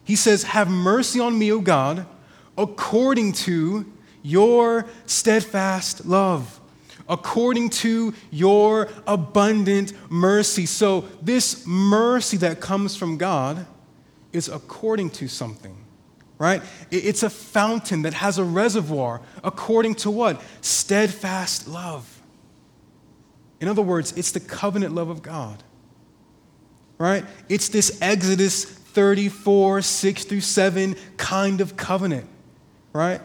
He 0.04 0.16
says, 0.16 0.44
Have 0.44 0.70
mercy 0.70 1.20
on 1.20 1.38
me, 1.38 1.52
O 1.52 1.60
God, 1.60 2.06
according 2.58 3.34
to 3.34 3.86
your 4.24 4.86
steadfast 5.06 6.06
love, 6.06 6.61
according 7.12 7.70
to 7.70 8.15
your 8.32 8.89
abundant 9.06 9.94
mercy. 10.10 10.65
So, 10.65 11.01
this 11.22 11.68
mercy 11.68 12.38
that 12.38 12.60
comes 12.60 12.96
from 12.96 13.18
God 13.18 13.68
is 14.34 14.50
according 14.50 15.12
to 15.12 15.27
something 15.27 15.77
right? 16.41 16.63
It's 16.89 17.22
a 17.22 17.30
fountain 17.30 18.01
that 18.01 18.15
has 18.15 18.39
a 18.39 18.44
reservoir 18.44 19.22
according 19.44 19.94
to 19.96 20.10
what? 20.10 20.41
Steadfast 20.62 21.68
love. 21.68 22.20
In 23.60 23.68
other 23.68 23.84
words, 23.84 24.18
it's 24.18 24.32
the 24.32 24.39
covenant 24.39 24.96
love 24.96 25.10
of 25.10 25.22
God, 25.22 25.62
right? 26.98 27.24
It's 27.48 27.70
this 27.70 28.01
Exodus 28.01 28.65
34, 28.65 29.84
6 29.84 30.24
through 30.24 30.41
7 30.41 30.96
kind 31.15 31.62
of 31.62 31.77
covenant, 31.77 32.27
right? 32.91 33.22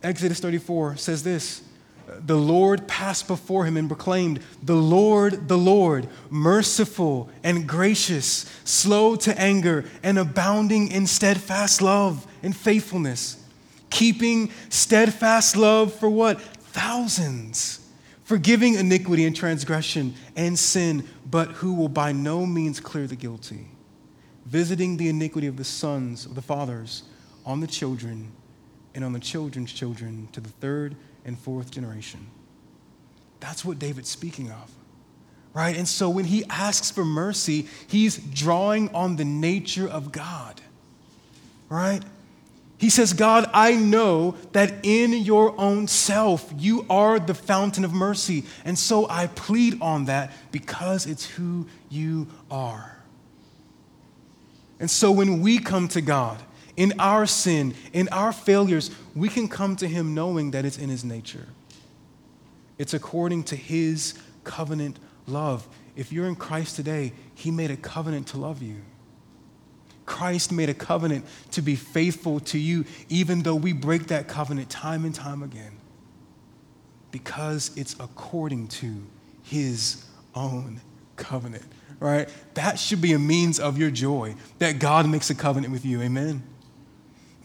Exodus 0.00 0.38
34 0.38 0.96
says 0.96 1.24
this 1.24 1.62
the 2.06 2.36
Lord 2.36 2.86
passed 2.86 3.26
before 3.26 3.64
him 3.64 3.76
and 3.76 3.88
proclaimed, 3.88 4.40
The 4.62 4.76
Lord, 4.76 5.48
the 5.48 5.58
Lord, 5.58 6.08
merciful 6.30 7.30
and 7.42 7.66
gracious, 7.66 8.50
slow 8.64 9.16
to 9.16 9.38
anger, 9.40 9.84
and 10.02 10.18
abounding 10.18 10.88
in 10.88 11.06
steadfast 11.06 11.82
love 11.82 12.26
and 12.42 12.56
faithfulness, 12.56 13.42
keeping 13.90 14.50
steadfast 14.68 15.56
love 15.56 15.94
for 15.94 16.08
what? 16.08 16.40
Thousands, 16.40 17.86
forgiving 18.24 18.74
iniquity 18.74 19.24
and 19.24 19.34
transgression 19.34 20.14
and 20.36 20.58
sin, 20.58 21.06
but 21.30 21.48
who 21.52 21.74
will 21.74 21.88
by 21.88 22.12
no 22.12 22.44
means 22.44 22.80
clear 22.80 23.06
the 23.06 23.16
guilty, 23.16 23.68
visiting 24.46 24.96
the 24.96 25.08
iniquity 25.08 25.46
of 25.46 25.56
the 25.56 25.64
sons 25.64 26.26
of 26.26 26.34
the 26.34 26.42
fathers 26.42 27.04
on 27.46 27.60
the 27.60 27.66
children 27.66 28.32
and 28.94 29.04
on 29.04 29.12
the 29.12 29.20
children's 29.20 29.72
children 29.72 30.28
to 30.32 30.40
the 30.40 30.48
third 30.48 30.96
and 31.24 31.38
fourth 31.38 31.70
generation. 31.70 32.26
That's 33.40 33.64
what 33.64 33.78
David's 33.78 34.08
speaking 34.08 34.50
of, 34.50 34.70
right? 35.52 35.76
And 35.76 35.86
so 35.86 36.08
when 36.08 36.24
he 36.24 36.44
asks 36.48 36.90
for 36.90 37.04
mercy, 37.04 37.68
he's 37.86 38.16
drawing 38.16 38.94
on 38.94 39.16
the 39.16 39.24
nature 39.24 39.88
of 39.88 40.12
God, 40.12 40.60
right? 41.68 42.02
He 42.78 42.90
says, 42.90 43.12
God, 43.12 43.48
I 43.54 43.76
know 43.76 44.36
that 44.52 44.74
in 44.82 45.12
your 45.12 45.58
own 45.58 45.88
self, 45.88 46.52
you 46.58 46.84
are 46.90 47.18
the 47.18 47.34
fountain 47.34 47.84
of 47.84 47.92
mercy. 47.92 48.44
And 48.64 48.78
so 48.78 49.08
I 49.08 49.28
plead 49.28 49.80
on 49.80 50.06
that 50.06 50.32
because 50.50 51.06
it's 51.06 51.24
who 51.24 51.66
you 51.88 52.26
are. 52.50 52.98
And 54.80 54.90
so 54.90 55.12
when 55.12 55.40
we 55.40 55.58
come 55.58 55.88
to 55.88 56.00
God, 56.00 56.42
in 56.76 56.92
our 56.98 57.26
sin, 57.26 57.74
in 57.92 58.08
our 58.08 58.32
failures, 58.32 58.90
we 59.14 59.28
can 59.28 59.48
come 59.48 59.76
to 59.76 59.86
Him 59.86 60.14
knowing 60.14 60.50
that 60.52 60.64
it's 60.64 60.78
in 60.78 60.88
His 60.88 61.04
nature. 61.04 61.46
It's 62.78 62.94
according 62.94 63.44
to 63.44 63.56
His 63.56 64.14
covenant 64.42 64.98
love. 65.26 65.68
If 65.96 66.12
you're 66.12 66.26
in 66.26 66.34
Christ 66.34 66.76
today, 66.76 67.12
He 67.34 67.50
made 67.50 67.70
a 67.70 67.76
covenant 67.76 68.28
to 68.28 68.38
love 68.38 68.62
you. 68.62 68.76
Christ 70.04 70.52
made 70.52 70.68
a 70.68 70.74
covenant 70.74 71.24
to 71.52 71.62
be 71.62 71.76
faithful 71.76 72.40
to 72.40 72.58
you, 72.58 72.84
even 73.08 73.42
though 73.42 73.54
we 73.54 73.72
break 73.72 74.08
that 74.08 74.28
covenant 74.28 74.68
time 74.68 75.04
and 75.04 75.14
time 75.14 75.42
again, 75.42 75.72
because 77.10 77.70
it's 77.76 77.94
according 78.00 78.68
to 78.68 79.06
His 79.44 80.04
own 80.34 80.80
covenant, 81.14 81.64
right? 82.00 82.28
That 82.54 82.80
should 82.80 83.00
be 83.00 83.12
a 83.12 83.18
means 83.18 83.60
of 83.60 83.78
your 83.78 83.92
joy 83.92 84.34
that 84.58 84.80
God 84.80 85.08
makes 85.08 85.30
a 85.30 85.36
covenant 85.36 85.72
with 85.72 85.86
you. 85.86 86.02
Amen 86.02 86.42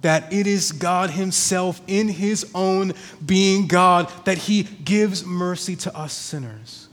that 0.01 0.31
it 0.31 0.47
is 0.47 0.71
God 0.71 1.11
Himself 1.11 1.81
in 1.87 2.07
His 2.07 2.49
own 2.53 2.93
being 3.25 3.67
God 3.67 4.11
that 4.25 4.37
He 4.37 4.63
gives 4.63 5.25
mercy 5.25 5.75
to 5.77 5.95
us 5.95 6.13
sinners. 6.13 6.87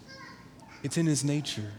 It's 0.83 0.97
in 0.97 1.07
His 1.07 1.25
nature. 1.25 1.73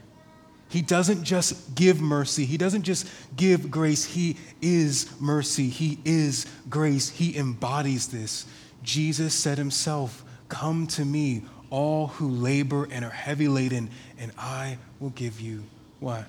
He 0.69 0.81
doesn't 0.81 1.23
just 1.23 1.75
give 1.75 2.01
mercy, 2.01 2.45
He 2.45 2.57
doesn't 2.57 2.83
just 2.83 3.07
give 3.35 3.71
grace. 3.71 4.05
He 4.05 4.37
is 4.61 5.09
mercy, 5.19 5.69
He 5.69 5.99
is 6.03 6.45
grace. 6.69 7.09
He 7.09 7.37
embodies 7.37 8.07
this. 8.07 8.45
Jesus 8.83 9.33
said 9.33 9.57
Himself, 9.57 10.23
Come 10.49 10.87
to 10.87 11.05
me, 11.05 11.43
all 11.69 12.07
who 12.07 12.29
labor 12.29 12.87
and 12.91 13.03
are 13.03 13.11
heavy 13.11 13.47
laden, 13.47 13.89
and 14.17 14.31
I 14.37 14.77
will 14.99 15.09
give 15.09 15.41
you 15.41 15.63
what? 15.99 16.25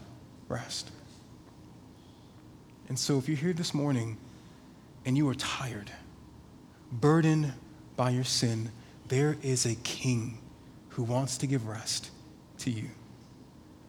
Rest. 0.48 0.90
And 2.88 2.98
so 2.98 3.18
if 3.18 3.28
you're 3.28 3.36
here 3.36 3.52
this 3.52 3.74
morning, 3.74 4.16
and 5.08 5.16
you 5.16 5.26
are 5.26 5.34
tired, 5.34 5.90
burdened 6.92 7.54
by 7.96 8.10
your 8.10 8.24
sin, 8.24 8.70
there 9.08 9.38
is 9.42 9.64
a 9.64 9.74
king 9.76 10.36
who 10.90 11.02
wants 11.02 11.38
to 11.38 11.46
give 11.46 11.66
rest 11.66 12.10
to 12.58 12.70
you 12.70 12.90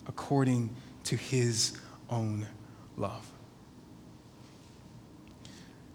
according 0.08 0.70
to 1.04 1.18
his 1.18 1.78
own 2.10 2.48
love. 2.96 3.30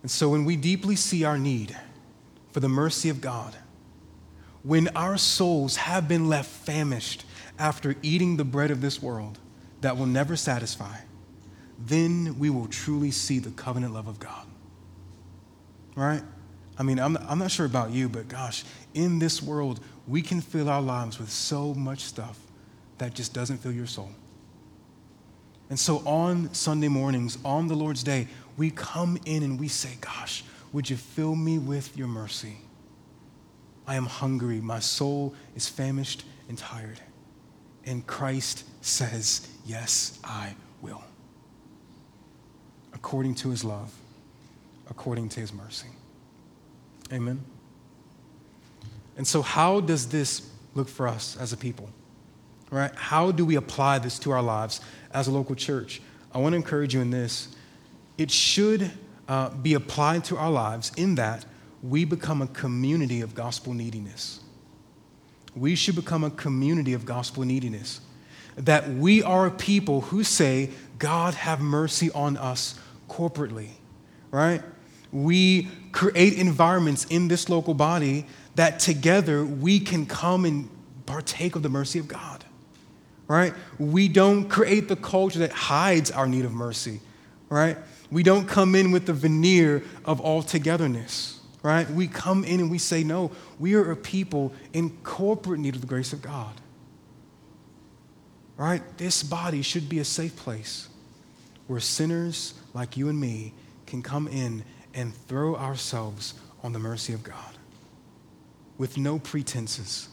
And 0.02 0.10
so 0.10 0.28
when 0.28 0.44
we 0.44 0.56
deeply 0.56 0.94
see 0.94 1.24
our 1.24 1.38
need 1.38 1.74
for 2.52 2.60
the 2.60 2.68
mercy 2.68 3.08
of 3.08 3.22
God, 3.22 3.56
when 4.62 4.88
our 4.88 5.16
souls 5.16 5.76
have 5.76 6.06
been 6.06 6.28
left 6.28 6.50
famished 6.50 7.24
after 7.58 7.96
eating 8.02 8.36
the 8.36 8.44
bread 8.44 8.70
of 8.70 8.82
this 8.82 9.00
world, 9.00 9.38
that 9.80 9.96
will 9.96 10.04
never 10.04 10.36
satisfy, 10.36 10.98
then 11.78 12.38
we 12.38 12.50
will 12.50 12.66
truly 12.66 13.10
see 13.10 13.38
the 13.38 13.52
covenant 13.52 13.94
love 13.94 14.06
of 14.06 14.20
God. 14.20 14.48
Right? 15.94 16.22
I 16.78 16.82
mean, 16.82 16.98
I'm, 16.98 17.16
I'm 17.16 17.38
not 17.38 17.50
sure 17.50 17.66
about 17.66 17.90
you, 17.90 18.08
but 18.08 18.28
gosh, 18.28 18.64
in 18.94 19.18
this 19.18 19.42
world, 19.42 19.80
we 20.06 20.22
can 20.22 20.40
fill 20.40 20.68
our 20.68 20.82
lives 20.82 21.18
with 21.18 21.30
so 21.30 21.72
much 21.74 22.00
stuff 22.00 22.38
that 22.98 23.14
just 23.14 23.32
doesn't 23.32 23.58
fill 23.58 23.72
your 23.72 23.86
soul. 23.86 24.10
And 25.70 25.78
so 25.78 25.98
on 26.06 26.52
Sunday 26.52 26.88
mornings, 26.88 27.38
on 27.44 27.68
the 27.68 27.74
Lord's 27.74 28.02
Day, 28.02 28.28
we 28.56 28.70
come 28.70 29.18
in 29.24 29.42
and 29.42 29.58
we 29.58 29.68
say, 29.68 29.96
Gosh, 30.00 30.44
would 30.72 30.90
you 30.90 30.96
fill 30.96 31.34
me 31.34 31.58
with 31.58 31.96
your 31.96 32.08
mercy? 32.08 32.58
I 33.86 33.96
am 33.96 34.06
hungry. 34.06 34.60
My 34.60 34.80
soul 34.80 35.34
is 35.54 35.68
famished 35.68 36.24
and 36.48 36.58
tired. 36.58 37.00
And 37.84 38.06
Christ 38.06 38.64
says, 38.82 39.48
Yes, 39.64 40.18
I 40.22 40.54
will. 40.82 41.02
According 42.92 43.34
to 43.36 43.50
his 43.50 43.64
love, 43.64 43.92
according 44.90 45.28
to 45.30 45.40
his 45.40 45.52
mercy. 45.52 45.88
Amen. 47.12 47.44
And 49.16 49.26
so, 49.26 49.42
how 49.42 49.80
does 49.80 50.08
this 50.08 50.50
look 50.74 50.88
for 50.88 51.06
us 51.06 51.36
as 51.36 51.52
a 51.52 51.56
people? 51.56 51.88
Right? 52.70 52.94
How 52.94 53.30
do 53.30 53.44
we 53.44 53.56
apply 53.56 53.98
this 53.98 54.18
to 54.20 54.32
our 54.32 54.42
lives 54.42 54.80
as 55.12 55.28
a 55.28 55.30
local 55.30 55.54
church? 55.54 56.02
I 56.32 56.38
want 56.38 56.54
to 56.54 56.56
encourage 56.56 56.94
you 56.94 57.00
in 57.00 57.10
this. 57.10 57.54
It 58.18 58.30
should 58.30 58.90
uh, 59.28 59.50
be 59.50 59.74
applied 59.74 60.24
to 60.24 60.36
our 60.36 60.50
lives 60.50 60.92
in 60.96 61.14
that 61.16 61.44
we 61.82 62.04
become 62.04 62.42
a 62.42 62.46
community 62.48 63.20
of 63.20 63.34
gospel 63.34 63.74
neediness. 63.74 64.40
We 65.54 65.76
should 65.76 65.94
become 65.94 66.24
a 66.24 66.30
community 66.30 66.94
of 66.94 67.04
gospel 67.04 67.44
neediness. 67.44 68.00
That 68.56 68.88
we 68.88 69.22
are 69.22 69.46
a 69.46 69.50
people 69.50 70.00
who 70.00 70.24
say, 70.24 70.70
God, 70.98 71.34
have 71.34 71.60
mercy 71.60 72.10
on 72.12 72.36
us 72.36 72.78
corporately, 73.08 73.70
right? 74.30 74.62
We 75.14 75.68
create 75.92 76.34
environments 76.34 77.04
in 77.06 77.28
this 77.28 77.48
local 77.48 77.72
body 77.72 78.26
that 78.56 78.80
together 78.80 79.46
we 79.46 79.80
can 79.80 80.04
come 80.04 80.44
and 80.44 80.68
partake 81.06 81.56
of 81.56 81.62
the 81.62 81.70
mercy 81.70 81.98
of 81.98 82.08
God, 82.08 82.44
right? 83.28 83.54
We 83.78 84.08
don't 84.08 84.48
create 84.48 84.88
the 84.88 84.96
culture 84.96 85.38
that 85.38 85.52
hides 85.52 86.10
our 86.10 86.26
need 86.26 86.44
of 86.44 86.52
mercy, 86.52 87.00
right? 87.48 87.78
We 88.10 88.22
don't 88.22 88.46
come 88.46 88.74
in 88.74 88.90
with 88.90 89.06
the 89.06 89.12
veneer 89.12 89.82
of 90.04 90.20
all 90.20 90.42
togetherness, 90.42 91.40
right? 91.62 91.88
We 91.88 92.08
come 92.08 92.44
in 92.44 92.60
and 92.60 92.70
we 92.70 92.78
say, 92.78 93.04
no, 93.04 93.30
we 93.58 93.74
are 93.74 93.90
a 93.90 93.96
people 93.96 94.52
in 94.72 94.90
corporate 95.04 95.60
need 95.60 95.76
of 95.76 95.80
the 95.80 95.86
grace 95.86 96.12
of 96.12 96.20
God. 96.20 96.60
Right? 98.56 98.82
This 98.98 99.24
body 99.24 99.62
should 99.62 99.88
be 99.88 99.98
a 99.98 100.04
safe 100.04 100.36
place 100.36 100.88
where 101.66 101.80
sinners 101.80 102.54
like 102.72 102.96
you 102.96 103.08
and 103.08 103.20
me 103.20 103.52
can 103.84 104.00
come 104.00 104.28
in 104.28 104.64
and 104.94 105.14
throw 105.26 105.56
ourselves 105.56 106.34
on 106.62 106.72
the 106.72 106.78
mercy 106.78 107.12
of 107.12 107.22
God 107.22 107.58
with 108.78 108.96
no 108.96 109.18
pretenses, 109.18 110.08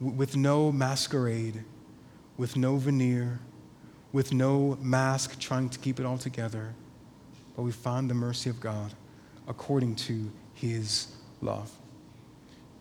with 0.00 0.36
no 0.36 0.70
masquerade, 0.70 1.64
with 2.36 2.56
no 2.56 2.76
veneer, 2.76 3.40
with 4.12 4.32
no 4.32 4.76
mask 4.80 5.38
trying 5.38 5.68
to 5.68 5.78
keep 5.78 5.98
it 5.98 6.06
all 6.06 6.18
together 6.18 6.74
but 7.56 7.62
we 7.62 7.72
find 7.72 8.08
the 8.08 8.14
mercy 8.14 8.50
of 8.50 8.60
God 8.60 8.92
according 9.46 9.96
to 9.96 10.30
his 10.54 11.08
love. 11.40 11.70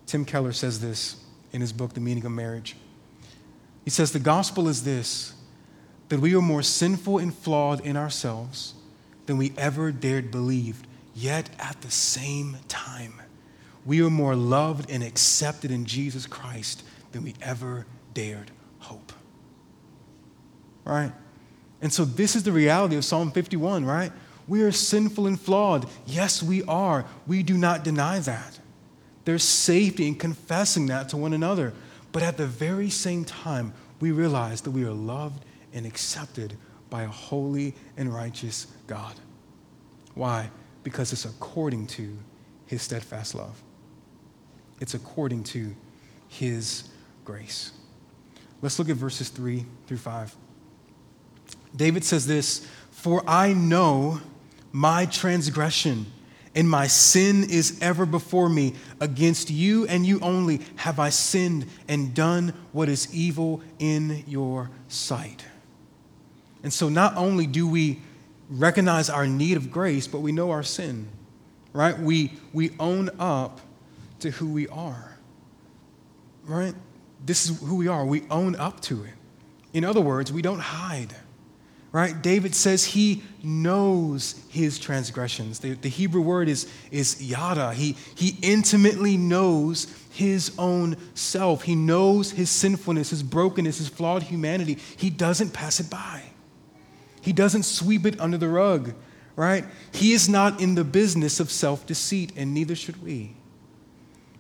Tim 0.05 0.25
Keller 0.25 0.53
says 0.53 0.81
this 0.81 1.23
in 1.51 1.61
his 1.61 1.73
book, 1.73 1.93
The 1.93 1.99
Meaning 1.99 2.25
of 2.25 2.31
Marriage. 2.31 2.75
He 3.83 3.89
says, 3.89 4.11
The 4.11 4.19
gospel 4.19 4.67
is 4.67 4.83
this 4.83 5.33
that 6.09 6.19
we 6.19 6.35
are 6.35 6.41
more 6.41 6.61
sinful 6.61 7.19
and 7.19 7.33
flawed 7.33 7.79
in 7.85 7.95
ourselves 7.95 8.73
than 9.27 9.37
we 9.37 9.53
ever 9.57 9.93
dared 9.93 10.29
believe, 10.29 10.83
yet 11.13 11.49
at 11.59 11.81
the 11.81 11.91
same 11.91 12.57
time, 12.67 13.13
we 13.85 14.01
are 14.01 14.09
more 14.09 14.35
loved 14.35 14.89
and 14.89 15.03
accepted 15.03 15.71
in 15.71 15.85
Jesus 15.85 16.27
Christ 16.27 16.83
than 17.11 17.23
we 17.23 17.33
ever 17.41 17.85
dared 18.13 18.51
hope. 18.79 19.11
Right? 20.83 21.11
And 21.81 21.91
so, 21.91 22.05
this 22.05 22.35
is 22.35 22.43
the 22.43 22.51
reality 22.51 22.95
of 22.95 23.05
Psalm 23.05 23.31
51, 23.31 23.85
right? 23.85 24.11
We 24.47 24.61
are 24.61 24.71
sinful 24.71 25.27
and 25.27 25.39
flawed. 25.39 25.87
Yes, 26.05 26.43
we 26.43 26.63
are. 26.63 27.05
We 27.25 27.41
do 27.43 27.57
not 27.57 27.83
deny 27.83 28.19
that. 28.19 28.59
There's 29.25 29.43
safety 29.43 30.07
in 30.07 30.15
confessing 30.15 30.87
that 30.87 31.09
to 31.09 31.17
one 31.17 31.33
another. 31.33 31.73
But 32.11 32.23
at 32.23 32.37
the 32.37 32.47
very 32.47 32.89
same 32.89 33.23
time, 33.23 33.73
we 33.99 34.11
realize 34.11 34.61
that 34.61 34.71
we 34.71 34.83
are 34.83 34.91
loved 34.91 35.45
and 35.73 35.85
accepted 35.85 36.57
by 36.89 37.03
a 37.03 37.07
holy 37.07 37.73
and 37.95 38.13
righteous 38.13 38.67
God. 38.87 39.15
Why? 40.13 40.49
Because 40.83 41.13
it's 41.13 41.25
according 41.25 41.87
to 41.87 42.17
his 42.65 42.81
steadfast 42.81 43.35
love, 43.35 43.61
it's 44.79 44.93
according 44.93 45.43
to 45.45 45.75
his 46.27 46.89
grace. 47.25 47.71
Let's 48.61 48.79
look 48.79 48.89
at 48.89 48.95
verses 48.95 49.29
3 49.29 49.65
through 49.87 49.97
5. 49.97 50.35
David 51.75 52.03
says 52.03 52.27
this 52.27 52.67
For 52.91 53.23
I 53.27 53.53
know 53.53 54.21
my 54.71 55.05
transgression, 55.05 56.05
and 56.55 56.69
my 56.69 56.87
sin 56.87 57.49
is 57.49 57.79
ever 57.81 58.05
before 58.05 58.49
me. 58.49 58.75
Against 58.99 59.49
you 59.49 59.87
and 59.87 60.05
you 60.05 60.19
only 60.21 60.61
have 60.77 60.99
I 60.99 61.09
sinned 61.09 61.65
and 61.87 62.13
done 62.13 62.53
what 62.71 62.89
is 62.89 63.13
evil 63.13 63.61
in 63.79 64.23
your 64.27 64.69
sight. 64.87 65.45
And 66.63 66.71
so, 66.71 66.89
not 66.89 67.15
only 67.15 67.47
do 67.47 67.67
we 67.67 68.01
recognize 68.51 69.09
our 69.09 69.25
need 69.25 69.57
of 69.57 69.71
grace, 69.71 70.07
but 70.07 70.19
we 70.19 70.31
know 70.31 70.51
our 70.51 70.63
sin, 70.63 71.07
right? 71.73 71.97
We, 71.97 72.33
we 72.53 72.71
own 72.79 73.09
up 73.17 73.61
to 74.19 74.29
who 74.29 74.51
we 74.51 74.67
are, 74.67 75.17
right? 76.45 76.75
This 77.25 77.49
is 77.49 77.59
who 77.59 77.75
we 77.77 77.87
are. 77.87 78.05
We 78.05 78.23
own 78.29 78.55
up 78.55 78.81
to 78.81 79.03
it. 79.03 79.13
In 79.73 79.83
other 79.83 80.01
words, 80.01 80.31
we 80.31 80.41
don't 80.41 80.59
hide 80.59 81.15
right? 81.91 82.21
David 82.21 82.55
says 82.55 82.85
he 82.85 83.21
knows 83.43 84.41
his 84.49 84.79
transgressions. 84.79 85.59
The, 85.59 85.73
the, 85.73 85.89
Hebrew 85.89 86.21
word 86.21 86.47
is, 86.47 86.71
is 86.89 87.21
yada. 87.21 87.73
He, 87.73 87.97
he 88.15 88.37
intimately 88.41 89.17
knows 89.17 89.93
his 90.11 90.53
own 90.57 90.95
self. 91.15 91.63
He 91.63 91.75
knows 91.75 92.31
his 92.31 92.49
sinfulness, 92.49 93.09
his 93.09 93.23
brokenness, 93.23 93.79
his 93.79 93.89
flawed 93.89 94.23
humanity. 94.23 94.77
He 94.95 95.09
doesn't 95.09 95.51
pass 95.51 95.79
it 95.79 95.89
by, 95.89 96.23
he 97.21 97.31
doesn't 97.31 97.63
sweep 97.63 98.05
it 98.05 98.19
under 98.19 98.37
the 98.37 98.49
rug, 98.49 98.93
right? 99.35 99.65
He 99.93 100.13
is 100.13 100.27
not 100.27 100.59
in 100.59 100.75
the 100.75 100.83
business 100.83 101.39
of 101.39 101.51
self 101.51 101.85
deceit, 101.85 102.33
and 102.35 102.53
neither 102.53 102.75
should 102.75 103.01
we. 103.03 103.35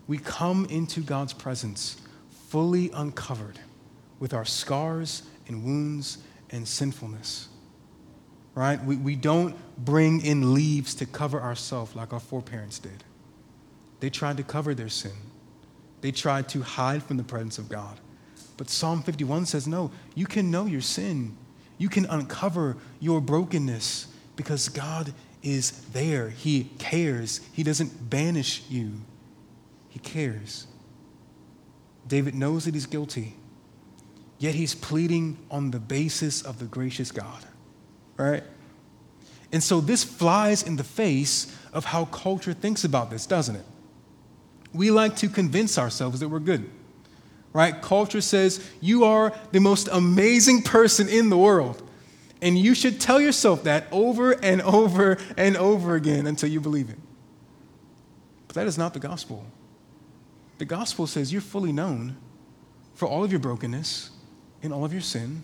We 0.07 0.17
come 0.17 0.65
into 0.65 1.01
God's 1.01 1.33
presence 1.33 2.01
fully 2.49 2.91
uncovered 2.93 3.59
with 4.19 4.33
our 4.33 4.43
scars 4.43 5.23
and 5.47 5.63
wounds 5.63 6.17
and 6.49 6.67
sinfulness. 6.67 7.47
Right? 8.53 8.83
We, 8.83 8.97
we 8.97 9.15
don't 9.15 9.55
bring 9.77 10.25
in 10.25 10.53
leaves 10.53 10.93
to 10.95 11.05
cover 11.05 11.41
ourselves 11.41 11.95
like 11.95 12.11
our 12.11 12.19
foreparents 12.19 12.79
did. 12.79 13.05
They 14.01 14.09
tried 14.09 14.35
to 14.37 14.43
cover 14.43 14.73
their 14.73 14.89
sin, 14.89 15.15
they 16.01 16.11
tried 16.11 16.49
to 16.49 16.61
hide 16.61 17.03
from 17.03 17.17
the 17.17 17.23
presence 17.23 17.57
of 17.57 17.69
God. 17.69 17.99
But 18.57 18.69
Psalm 18.69 19.01
51 19.01 19.45
says, 19.45 19.67
no, 19.67 19.91
you 20.13 20.25
can 20.25 20.51
know 20.51 20.65
your 20.65 20.81
sin. 20.81 21.37
You 21.81 21.89
can 21.89 22.05
uncover 22.05 22.77
your 22.99 23.19
brokenness 23.19 24.05
because 24.35 24.69
God 24.69 25.15
is 25.41 25.71
there. 25.93 26.29
He 26.29 26.65
cares. 26.77 27.41
He 27.53 27.63
doesn't 27.63 28.07
banish 28.07 28.61
you, 28.69 29.01
He 29.89 29.97
cares. 29.97 30.67
David 32.07 32.35
knows 32.35 32.65
that 32.65 32.75
he's 32.75 32.85
guilty. 32.85 33.33
Yet 34.37 34.53
he's 34.53 34.75
pleading 34.75 35.39
on 35.49 35.71
the 35.71 35.79
basis 35.79 36.43
of 36.43 36.59
the 36.59 36.65
gracious 36.65 37.11
God, 37.11 37.45
right? 38.15 38.43
And 39.51 39.63
so 39.63 39.81
this 39.81 40.03
flies 40.03 40.61
in 40.61 40.75
the 40.75 40.83
face 40.83 41.55
of 41.73 41.85
how 41.85 42.05
culture 42.05 42.53
thinks 42.53 42.83
about 42.83 43.09
this, 43.09 43.25
doesn't 43.25 43.55
it? 43.55 43.65
We 44.71 44.91
like 44.91 45.15
to 45.17 45.29
convince 45.29 45.79
ourselves 45.79 46.19
that 46.19 46.29
we're 46.29 46.39
good, 46.39 46.69
right? 47.53 47.81
Culture 47.81 48.21
says, 48.21 48.65
you 48.79 49.03
are 49.03 49.33
the 49.51 49.59
most 49.59 49.89
amazing 49.91 50.61
person 50.63 51.09
in 51.09 51.29
the 51.29 51.37
world. 51.37 51.81
And 52.41 52.57
you 52.57 52.73
should 52.73 52.99
tell 52.99 53.21
yourself 53.21 53.63
that 53.65 53.87
over 53.91 54.31
and 54.31 54.61
over 54.61 55.17
and 55.37 55.55
over 55.57 55.95
again 55.95 56.25
until 56.25 56.49
you 56.49 56.59
believe 56.59 56.89
it. 56.89 56.97
But 58.47 58.55
that 58.55 58.67
is 58.67 58.77
not 58.77 58.93
the 58.93 58.99
gospel. 58.99 59.45
The 60.57 60.65
gospel 60.65 61.07
says 61.07 61.31
you're 61.31 61.41
fully 61.41 61.71
known 61.71 62.17
for 62.95 63.07
all 63.07 63.23
of 63.23 63.31
your 63.31 63.39
brokenness, 63.39 64.11
in 64.61 64.71
all 64.71 64.85
of 64.85 64.93
your 64.93 65.01
sin, 65.01 65.43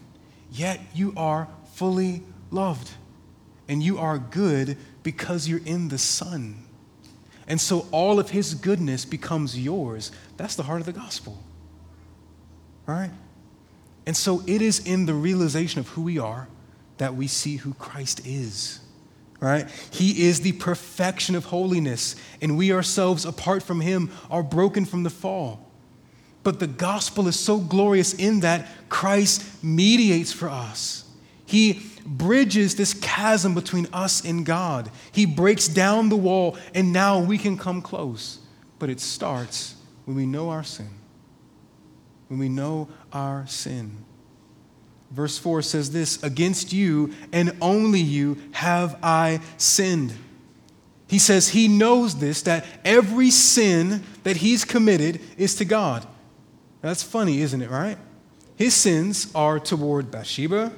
yet 0.52 0.80
you 0.94 1.14
are 1.18 1.48
fully 1.74 2.24
loved. 2.52 2.92
And 3.68 3.84
you 3.84 3.98
are 3.98 4.18
good 4.18 4.78
because 5.04 5.48
you're 5.48 5.66
in 5.66 5.90
the 5.90 5.98
Son. 5.98 6.64
And 7.48 7.60
so 7.60 7.88
all 7.92 8.20
of 8.20 8.30
His 8.30 8.54
goodness 8.54 9.06
becomes 9.06 9.60
yours. 9.60 10.12
That's 10.38 10.56
the 10.56 10.64
heart 10.64 10.80
of 10.80 10.86
the 10.86 10.94
gospel. 10.94 11.44
Right? 12.88 13.12
And 14.08 14.18
so 14.18 14.42
it 14.48 14.62
is 14.62 14.80
in 14.88 15.06
the 15.06 15.14
realization 15.14 15.80
of 15.80 15.90
who 15.90 16.02
we 16.02 16.18
are 16.18 16.48
that 16.98 17.16
we 17.16 17.28
see 17.28 17.58
who 17.58 17.74
Christ 17.76 18.26
is. 18.26 18.80
Right? 19.40 19.68
He 19.92 20.28
is 20.28 20.42
the 20.42 20.54
perfection 20.54 21.36
of 21.36 21.46
holiness, 21.46 22.16
and 22.42 22.58
we 22.58 22.72
ourselves, 22.72 23.24
apart 23.24 23.62
from 23.62 23.82
Him, 23.82 24.10
are 24.32 24.42
broken 24.42 24.84
from 24.86 25.04
the 25.04 25.12
fall. 25.12 25.70
But 26.42 26.60
the 26.60 26.68
gospel 26.68 27.28
is 27.28 27.38
so 27.38 27.60
glorious 27.60 28.14
in 28.14 28.40
that 28.40 28.68
Christ 28.90 29.64
mediates 29.64 30.32
for 30.32 30.50
us. 30.50 31.04
He 31.46 31.84
bridges 32.06 32.76
this 32.76 32.94
chasm 32.94 33.54
between 33.54 33.88
us 33.94 34.26
and 34.26 34.46
God. 34.46 34.90
He 35.12 35.26
breaks 35.26 35.68
down 35.68 36.10
the 36.10 36.18
wall, 36.18 36.58
and 36.74 36.92
now 36.92 37.20
we 37.20 37.38
can 37.38 37.58
come 37.58 37.82
close. 37.82 38.40
But 38.80 38.90
it 38.90 39.00
starts 39.00 39.76
when 40.06 40.16
we 40.16 40.26
know 40.26 40.50
our 40.50 40.64
sin. 40.64 40.90
When 42.28 42.40
we 42.40 42.50
know 42.50 42.90
our 43.14 43.46
sin. 43.48 44.06
Verse 45.12 45.38
4 45.38 45.62
says 45.62 45.92
this 45.92 46.22
Against 46.24 46.74
you 46.74 47.14
and 47.32 47.56
only 47.62 48.02
you 48.02 48.38
have 48.52 48.98
I 49.02 49.40
sinned. 49.58 50.14
He 51.08 51.20
says 51.20 51.50
he 51.50 51.68
knows 51.70 52.20
this, 52.20 52.42
that 52.44 52.66
every 52.84 53.32
sin 53.32 54.04
that 54.24 54.38
he's 54.38 54.66
committed 54.66 55.22
is 55.38 55.56
to 55.56 55.66
God. 55.66 56.06
That's 56.82 57.02
funny, 57.02 57.42
isn't 57.42 57.62
it, 57.62 57.70
right? 57.70 57.98
His 58.58 58.74
sins 58.74 59.32
are 59.34 59.60
toward 59.60 60.12
Bathsheba, 60.12 60.74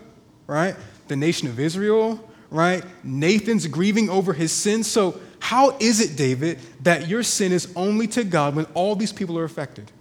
right? 0.46 0.76
The 1.08 1.16
nation 1.16 1.48
of 1.48 1.60
Israel, 1.60 2.24
right? 2.52 2.84
Nathan's 3.04 3.66
grieving 3.66 4.10
over 4.10 4.34
his 4.34 4.52
sins. 4.52 4.86
So, 4.90 5.20
how 5.40 5.78
is 5.80 6.02
it, 6.02 6.18
David, 6.18 6.60
that 6.82 7.08
your 7.08 7.24
sin 7.24 7.52
is 7.52 7.72
only 7.76 8.06
to 8.08 8.24
God 8.24 8.56
when 8.56 8.66
all 8.74 8.96
these 8.96 9.14
people 9.14 9.40
are 9.40 9.46
affected? 9.46 9.92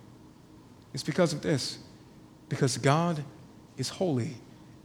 It's 0.94 1.02
because 1.02 1.32
of 1.32 1.42
this. 1.42 1.78
Because 2.48 2.78
God 2.78 3.22
is 3.76 3.88
holy. 3.88 4.36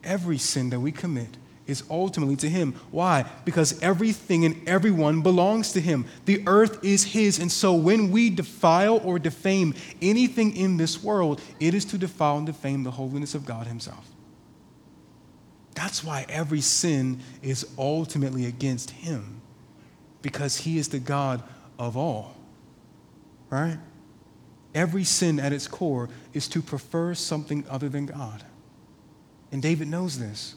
Every 0.04 0.38
sin 0.38 0.70
that 0.72 0.80
we 0.80 0.92
commit 0.92 1.38
is 1.66 1.84
ultimately 1.90 2.36
to 2.36 2.50
Him. 2.50 2.74
Why? 2.92 3.26
Because 3.46 3.82
everything 3.82 4.44
and 4.44 4.68
everyone 4.68 5.22
belongs 5.22 5.72
to 5.74 5.82
Him. 5.82 6.06
The 6.26 6.44
earth 6.46 6.84
is 6.84 7.06
His. 7.06 7.40
And 7.40 7.52
so 7.52 7.74
when 7.74 8.12
we 8.12 8.30
defile 8.30 9.00
or 9.04 9.18
defame 9.18 9.74
anything 10.02 10.56
in 10.58 10.76
this 10.78 11.02
world, 11.02 11.42
it 11.60 11.74
is 11.74 11.86
to 11.86 11.98
defile 11.98 12.38
and 12.38 12.46
defame 12.46 12.84
the 12.84 12.92
holiness 12.92 13.34
of 13.34 13.46
God 13.46 13.68
Himself. 13.68 14.06
That's 15.74 16.04
why 16.04 16.26
every 16.30 16.62
sin 16.62 17.22
is 17.42 17.66
ultimately 17.78 18.46
against 18.46 18.92
Him, 18.92 19.42
because 20.22 20.58
He 20.58 20.78
is 20.78 20.90
the 20.90 21.00
God 21.00 21.42
of 21.80 21.96
all. 21.98 22.36
Right? 23.50 23.78
Every 24.74 25.04
sin 25.04 25.40
at 25.40 25.54
its 25.54 25.68
core 25.68 26.10
is 26.34 26.48
to 26.50 26.62
prefer 26.62 27.14
something 27.14 27.66
other 27.70 27.90
than 27.90 28.06
God. 28.06 28.44
And 29.52 29.62
David 29.62 29.88
knows 29.88 30.18
this. 30.18 30.56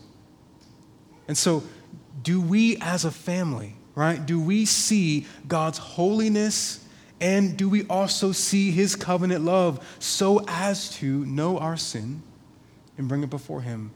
And 1.29 1.37
so, 1.37 1.62
do 2.22 2.40
we 2.40 2.79
as 2.79 3.05
a 3.05 3.11
family, 3.11 3.74
right, 3.94 4.24
do 4.24 4.40
we 4.40 4.64
see 4.64 5.26
God's 5.46 5.79
holiness 5.79 6.85
and 7.20 7.57
do 7.57 7.68
we 7.68 7.87
also 7.87 8.33
see 8.33 8.70
his 8.70 8.94
covenant 8.94 9.44
love 9.44 9.96
so 9.98 10.44
as 10.48 10.90
to 10.96 11.24
know 11.24 11.59
our 11.59 11.76
sin 11.76 12.22
and 12.98 13.09
bring 13.09 13.22
it 13.22 13.31
before 13.31 13.62
him 13.62 13.90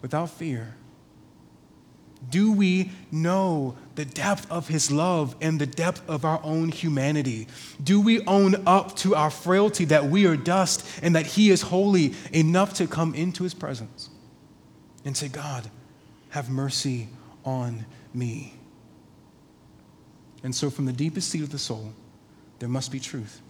without 0.00 0.30
fear? 0.30 0.74
Do 2.30 2.52
we 2.52 2.92
know 3.10 3.76
the 3.94 4.04
depth 4.04 4.50
of 4.50 4.68
his 4.68 4.90
love 4.90 5.36
and 5.40 5.60
the 5.60 5.66
depth 5.66 6.08
of 6.08 6.24
our 6.24 6.40
own 6.42 6.70
humanity? 6.70 7.48
Do 7.82 8.00
we 8.00 8.24
own 8.26 8.66
up 8.66 8.96
to 8.96 9.14
our 9.14 9.30
frailty 9.30 9.84
that 9.86 10.06
we 10.06 10.26
are 10.26 10.36
dust 10.36 10.86
and 11.02 11.14
that 11.16 11.26
he 11.26 11.50
is 11.50 11.62
holy 11.62 12.14
enough 12.32 12.74
to 12.74 12.86
come 12.86 13.14
into 13.14 13.42
his 13.42 13.54
presence? 13.54 14.10
and 15.04 15.16
say, 15.16 15.28
God, 15.28 15.68
have 16.30 16.50
mercy 16.50 17.08
on 17.44 17.86
me. 18.14 18.54
And 20.42 20.54
so, 20.54 20.70
from 20.70 20.86
the 20.86 20.92
deepest 20.92 21.30
seat 21.30 21.42
of 21.42 21.50
the 21.50 21.58
soul, 21.58 21.92
there 22.58 22.68
must 22.68 22.90
be 22.90 23.00
truth. 23.00 23.40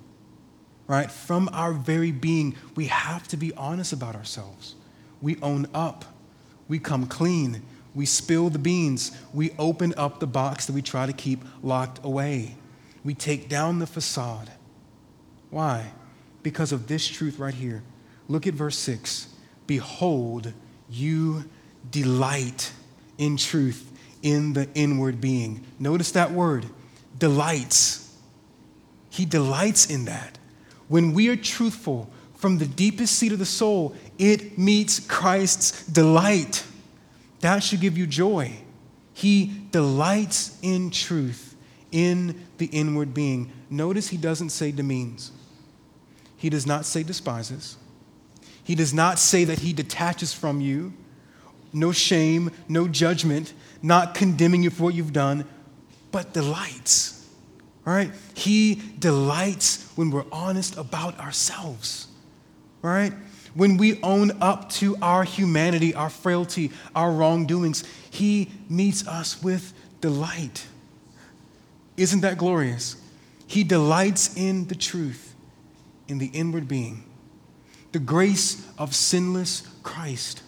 Right? 0.87 1.11
From 1.11 1.49
our 1.53 1.73
very 1.73 2.13
being, 2.13 2.57
we 2.75 2.87
have 2.87 3.27
to 3.29 3.37
be 3.37 3.53
honest 3.55 3.93
about 3.93 4.15
ourselves. 4.15 4.75
We 5.21 5.39
own 5.41 5.67
up, 5.73 6.05
we 6.69 6.79
come 6.79 7.07
clean, 7.07 7.63
we 7.95 8.07
spill 8.07 8.49
the 8.49 8.59
beans, 8.59 9.13
we 9.35 9.51
open 9.59 9.95
up 9.97 10.21
the 10.21 10.27
box 10.27 10.67
that 10.67 10.73
we 10.73 10.83
try 10.83 11.07
to 11.07 11.13
keep 11.13 11.45
locked 11.63 12.05
away. 12.05 12.57
We 13.05 13.15
take 13.15 13.49
down 13.49 13.79
the 13.79 13.87
facade. 13.87 14.51
Why? 15.51 15.93
Because 16.43 16.73
of 16.73 16.87
this 16.87 17.07
truth 17.07 17.39
right 17.39 17.55
here. 17.55 17.83
Look 18.29 18.47
at 18.47 18.55
verse 18.55 18.79
6. 18.79 19.29
Behold, 19.67 20.53
you 20.89 21.45
delight 21.91 22.73
in 23.19 23.37
truth 23.37 23.91
in 24.23 24.53
the 24.53 24.69
inward 24.75 25.21
being. 25.21 25.65
Notice 25.79 26.13
that 26.13 26.31
word, 26.31 26.67
delights. 27.19 28.17
He 29.11 29.25
delights 29.25 29.91
in 29.91 30.07
that. 30.07 30.39
When 30.89 31.13
we 31.13 31.29
are 31.29 31.37
truthful 31.37 32.09
from 32.35 32.59
the 32.59 32.67
deepest 32.67 33.17
seat 33.17 33.33
of 33.33 33.39
the 33.39 33.47
soul, 33.47 33.95
it 34.19 34.59
meets 34.59 35.01
Christ's 35.01 35.87
delight. 35.87 36.65
That 37.43 37.63
should 37.63 37.81
give 37.81 37.99
you 37.99 38.07
joy. 38.07 38.53
He 39.13 39.53
delights 39.71 40.59
in 40.63 40.91
truth 40.91 41.55
in 41.91 42.47
the 42.57 42.67
inward 42.67 43.13
being. 43.13 43.53
Notice 43.69 44.09
he 44.09 44.17
doesn't 44.17 44.51
say 44.51 44.73
demeans, 44.73 45.31
he 46.37 46.49
does 46.49 46.67
not 46.67 46.87
say 46.87 47.03
despises. 47.03 47.77
He 48.65 48.77
does 48.77 48.95
not 48.95 49.19
say 49.19 49.43
that 49.45 49.59
he 49.59 49.73
detaches 49.73 50.33
from 50.33 50.61
you. 50.61 50.93
No 51.73 51.91
shame, 51.91 52.53
no 52.69 52.87
judgment, 52.87 53.53
not 53.83 54.15
condemning 54.15 54.63
you 54.63 54.71
for 54.71 54.85
what 54.85 54.95
you've 54.95 55.13
done, 55.13 55.47
but 56.13 56.33
delights. 56.33 57.29
All 57.85 57.93
right? 57.93 58.13
He 58.35 58.81
delights 59.01 59.91
when 59.97 60.13
we're 60.13 60.27
honest 60.31 60.77
about 60.77 61.19
ourselves. 61.19 62.07
All 62.85 62.91
right? 62.91 63.13
When 63.55 63.77
we 63.77 64.01
own 64.03 64.43
up 64.43 64.71
to 64.71 64.97
our 65.03 65.25
humanity, 65.25 65.95
our 65.95 66.11
frailty, 66.11 66.71
our 66.95 67.13
wrongdoings, 67.13 67.85
He 68.11 68.51
meets 68.69 69.07
us 69.07 69.43
with 69.43 69.73
delight. 70.01 70.67
Isn't 71.97 72.21
that 72.21 72.39
glorious? 72.39 72.97
He 73.47 73.65
delights 73.65 74.35
in 74.37 74.69
the 74.69 74.75
truth, 74.75 75.35
in 76.09 76.19
the 76.19 76.27
inward 76.29 76.67
being 76.69 77.05
the 77.93 77.99
grace 77.99 78.67
of 78.79 78.95
sinless 78.95 79.69
Christ. 79.83 80.43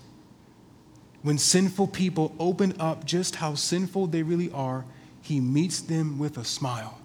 When 1.22 1.38
sinful 1.38 1.88
people 1.88 2.34
open 2.38 2.74
up 2.80 3.04
just 3.04 3.36
how 3.36 3.54
sinful 3.54 4.08
they 4.08 4.22
really 4.22 4.50
are, 4.50 4.84
he 5.22 5.40
meets 5.40 5.80
them 5.80 6.18
with 6.18 6.36
a 6.36 6.44
smile. 6.44 6.98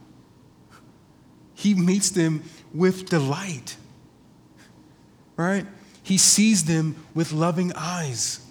He 1.54 1.74
meets 1.74 2.10
them 2.10 2.44
with 2.74 3.10
delight. 3.10 3.76
Right? 5.36 5.66
He 6.10 6.18
sees 6.18 6.66
them 6.66 6.96
with 7.14 7.32
loving 7.32 7.72
eyes. 7.76 8.44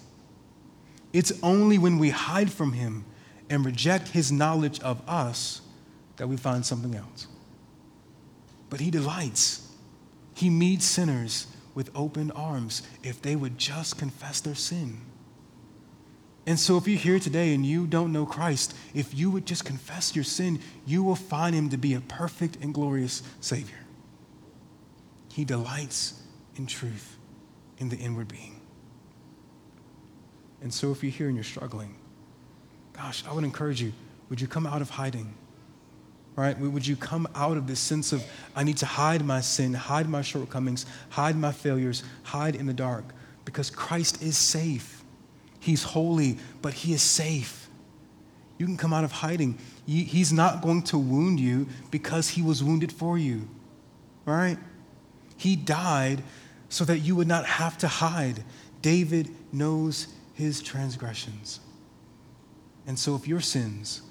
It's 1.11 1.33
only 1.43 1.77
when 1.77 1.99
we 1.99 2.09
hide 2.09 2.49
from 2.49 2.71
him 2.71 3.03
and 3.49 3.65
reject 3.65 4.07
his 4.07 4.31
knowledge 4.31 4.79
of 4.79 5.01
us 5.09 5.59
that 6.15 6.29
we 6.29 6.37
find 6.37 6.65
something 6.65 6.95
else. 6.95 7.27
But 8.69 8.79
he 8.79 8.89
delights. 8.89 9.67
He 10.35 10.49
meets 10.49 10.85
sinners 10.85 11.47
with 11.75 11.91
open 11.93 12.31
arms 12.31 12.81
if 13.03 13.21
they 13.21 13.35
would 13.35 13.57
just 13.57 13.97
confess 13.97 14.39
their 14.39 14.55
sin. 14.55 15.01
And 16.45 16.57
so, 16.57 16.77
if 16.77 16.87
you're 16.87 16.97
here 16.97 17.19
today 17.19 17.53
and 17.53 17.65
you 17.65 17.87
don't 17.87 18.13
know 18.13 18.25
Christ, 18.25 18.73
if 18.93 19.13
you 19.13 19.29
would 19.31 19.45
just 19.45 19.65
confess 19.65 20.15
your 20.15 20.23
sin, 20.23 20.61
you 20.85 21.03
will 21.03 21.17
find 21.17 21.53
him 21.53 21.67
to 21.71 21.77
be 21.77 21.93
a 21.93 21.99
perfect 21.99 22.55
and 22.61 22.73
glorious 22.73 23.21
Savior. 23.41 23.85
He 25.33 25.43
delights 25.43 26.13
in 26.55 26.65
truth 26.65 27.17
in 27.79 27.89
the 27.89 27.97
inward 27.97 28.27
being. 28.27 28.61
And 30.61 30.73
so, 30.73 30.91
if 30.91 31.03
you're 31.03 31.11
here 31.11 31.27
and 31.27 31.35
you're 31.35 31.43
struggling, 31.43 31.95
gosh, 32.93 33.23
I 33.27 33.33
would 33.33 33.43
encourage 33.43 33.81
you 33.81 33.93
would 34.29 34.39
you 34.39 34.47
come 34.47 34.67
out 34.67 34.81
of 34.81 34.91
hiding? 34.91 35.33
right? 36.39 36.57
Would 36.57 36.87
you 36.87 36.95
come 36.95 37.27
out 37.35 37.57
of 37.57 37.67
this 37.67 37.81
sense 37.81 38.13
of, 38.13 38.23
I 38.55 38.63
need 38.63 38.77
to 38.77 38.85
hide 38.85 39.25
my 39.25 39.41
sin, 39.41 39.73
hide 39.73 40.07
my 40.07 40.21
shortcomings, 40.21 40.85
hide 41.09 41.35
my 41.35 41.51
failures, 41.51 42.03
hide 42.23 42.55
in 42.55 42.65
the 42.65 42.73
dark? 42.73 43.03
Because 43.43 43.69
Christ 43.69 44.23
is 44.23 44.37
safe. 44.37 45.03
He's 45.59 45.83
holy, 45.83 46.37
but 46.61 46.73
He 46.73 46.93
is 46.93 47.01
safe. 47.01 47.69
You 48.57 48.65
can 48.65 48.77
come 48.77 48.93
out 48.93 49.03
of 49.03 49.11
hiding. 49.11 49.57
He's 49.85 50.31
not 50.31 50.61
going 50.61 50.83
to 50.83 50.97
wound 50.97 51.41
you 51.41 51.67
because 51.91 52.29
He 52.29 52.41
was 52.41 52.63
wounded 52.63 52.93
for 52.93 53.17
you, 53.17 53.49
right? 54.25 54.57
He 55.35 55.57
died 55.57 56.23
so 56.69 56.85
that 56.85 56.99
you 56.99 57.15
would 57.15 57.27
not 57.27 57.45
have 57.45 57.77
to 57.79 57.87
hide. 57.87 58.43
David 58.81 59.29
knows 59.51 60.07
his 60.33 60.61
transgressions. 60.61 61.59
And 62.87 62.97
so 62.97 63.15
if 63.15 63.27
your 63.27 63.41
sins 63.41 64.01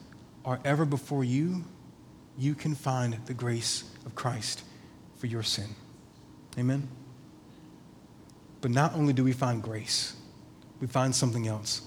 are 0.44 0.60
ever 0.64 0.84
before 0.84 1.24
you, 1.24 1.64
you 2.36 2.54
can 2.54 2.74
find 2.74 3.18
the 3.26 3.34
grace 3.34 3.84
of 4.04 4.14
Christ 4.14 4.62
for 5.16 5.26
your 5.26 5.42
sin. 5.42 5.74
Amen? 6.58 6.88
But 8.60 8.70
not 8.70 8.94
only 8.94 9.12
do 9.12 9.24
we 9.24 9.32
find 9.32 9.62
grace, 9.62 10.16
we 10.80 10.86
find 10.86 11.14
something 11.14 11.46
else. 11.46 11.82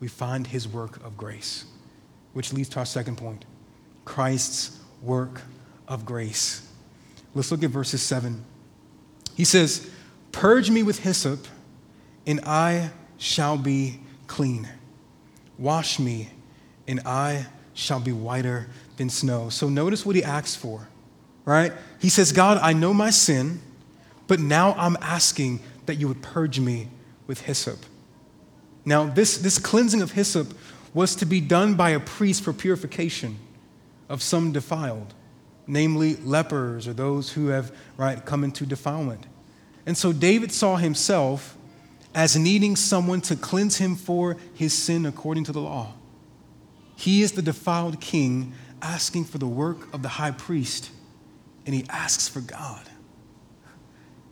We 0.00 0.08
find 0.08 0.46
his 0.46 0.68
work 0.68 1.02
of 1.04 1.16
grace, 1.16 1.64
which 2.32 2.52
leads 2.52 2.68
to 2.70 2.80
our 2.80 2.86
second 2.86 3.16
point 3.16 3.44
Christ's 4.04 4.78
work 5.02 5.42
of 5.88 6.04
grace. 6.04 6.68
Let's 7.34 7.50
look 7.50 7.62
at 7.62 7.70
verses 7.70 8.02
7. 8.02 8.44
He 9.34 9.44
says, 9.44 9.90
Purge 10.34 10.68
me 10.68 10.82
with 10.82 10.98
hyssop, 10.98 11.46
and 12.26 12.40
I 12.40 12.90
shall 13.18 13.56
be 13.56 14.00
clean. 14.26 14.68
Wash 15.58 16.00
me, 16.00 16.28
and 16.88 17.00
I 17.06 17.46
shall 17.72 18.00
be 18.00 18.10
whiter 18.10 18.66
than 18.96 19.08
snow. 19.10 19.48
So 19.48 19.68
notice 19.68 20.04
what 20.04 20.16
he 20.16 20.24
asks 20.24 20.56
for, 20.56 20.88
right? 21.44 21.72
He 22.00 22.08
says, 22.08 22.32
God, 22.32 22.58
I 22.60 22.72
know 22.72 22.92
my 22.92 23.10
sin, 23.10 23.62
but 24.26 24.40
now 24.40 24.74
I'm 24.76 24.96
asking 25.00 25.60
that 25.86 25.96
you 25.96 26.08
would 26.08 26.20
purge 26.20 26.58
me 26.58 26.88
with 27.28 27.42
hyssop. 27.42 27.78
Now, 28.84 29.04
this, 29.04 29.38
this 29.38 29.58
cleansing 29.58 30.02
of 30.02 30.10
hyssop 30.10 30.52
was 30.92 31.14
to 31.16 31.26
be 31.26 31.40
done 31.40 31.74
by 31.74 31.90
a 31.90 32.00
priest 32.00 32.42
for 32.42 32.52
purification 32.52 33.38
of 34.08 34.20
some 34.20 34.50
defiled, 34.50 35.14
namely 35.68 36.16
lepers 36.16 36.88
or 36.88 36.92
those 36.92 37.32
who 37.34 37.46
have 37.48 37.70
right, 37.96 38.24
come 38.24 38.42
into 38.42 38.66
defilement. 38.66 39.28
And 39.86 39.96
so 39.96 40.12
David 40.12 40.52
saw 40.52 40.76
himself 40.76 41.56
as 42.14 42.36
needing 42.36 42.76
someone 42.76 43.20
to 43.22 43.36
cleanse 43.36 43.76
him 43.76 43.96
for 43.96 44.36
his 44.54 44.72
sin 44.72 45.04
according 45.04 45.44
to 45.44 45.52
the 45.52 45.60
law. 45.60 45.92
He 46.96 47.22
is 47.22 47.32
the 47.32 47.42
defiled 47.42 48.00
king 48.00 48.54
asking 48.80 49.24
for 49.24 49.38
the 49.38 49.46
work 49.46 49.92
of 49.92 50.02
the 50.02 50.08
high 50.08 50.30
priest, 50.30 50.90
and 51.66 51.74
he 51.74 51.84
asks 51.88 52.28
for 52.28 52.40
God. 52.40 52.88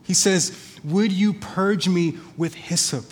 He 0.03 0.13
says, 0.13 0.79
Would 0.83 1.11
you 1.11 1.33
purge 1.33 1.87
me 1.89 2.17
with 2.37 2.55
hyssop? 2.55 3.05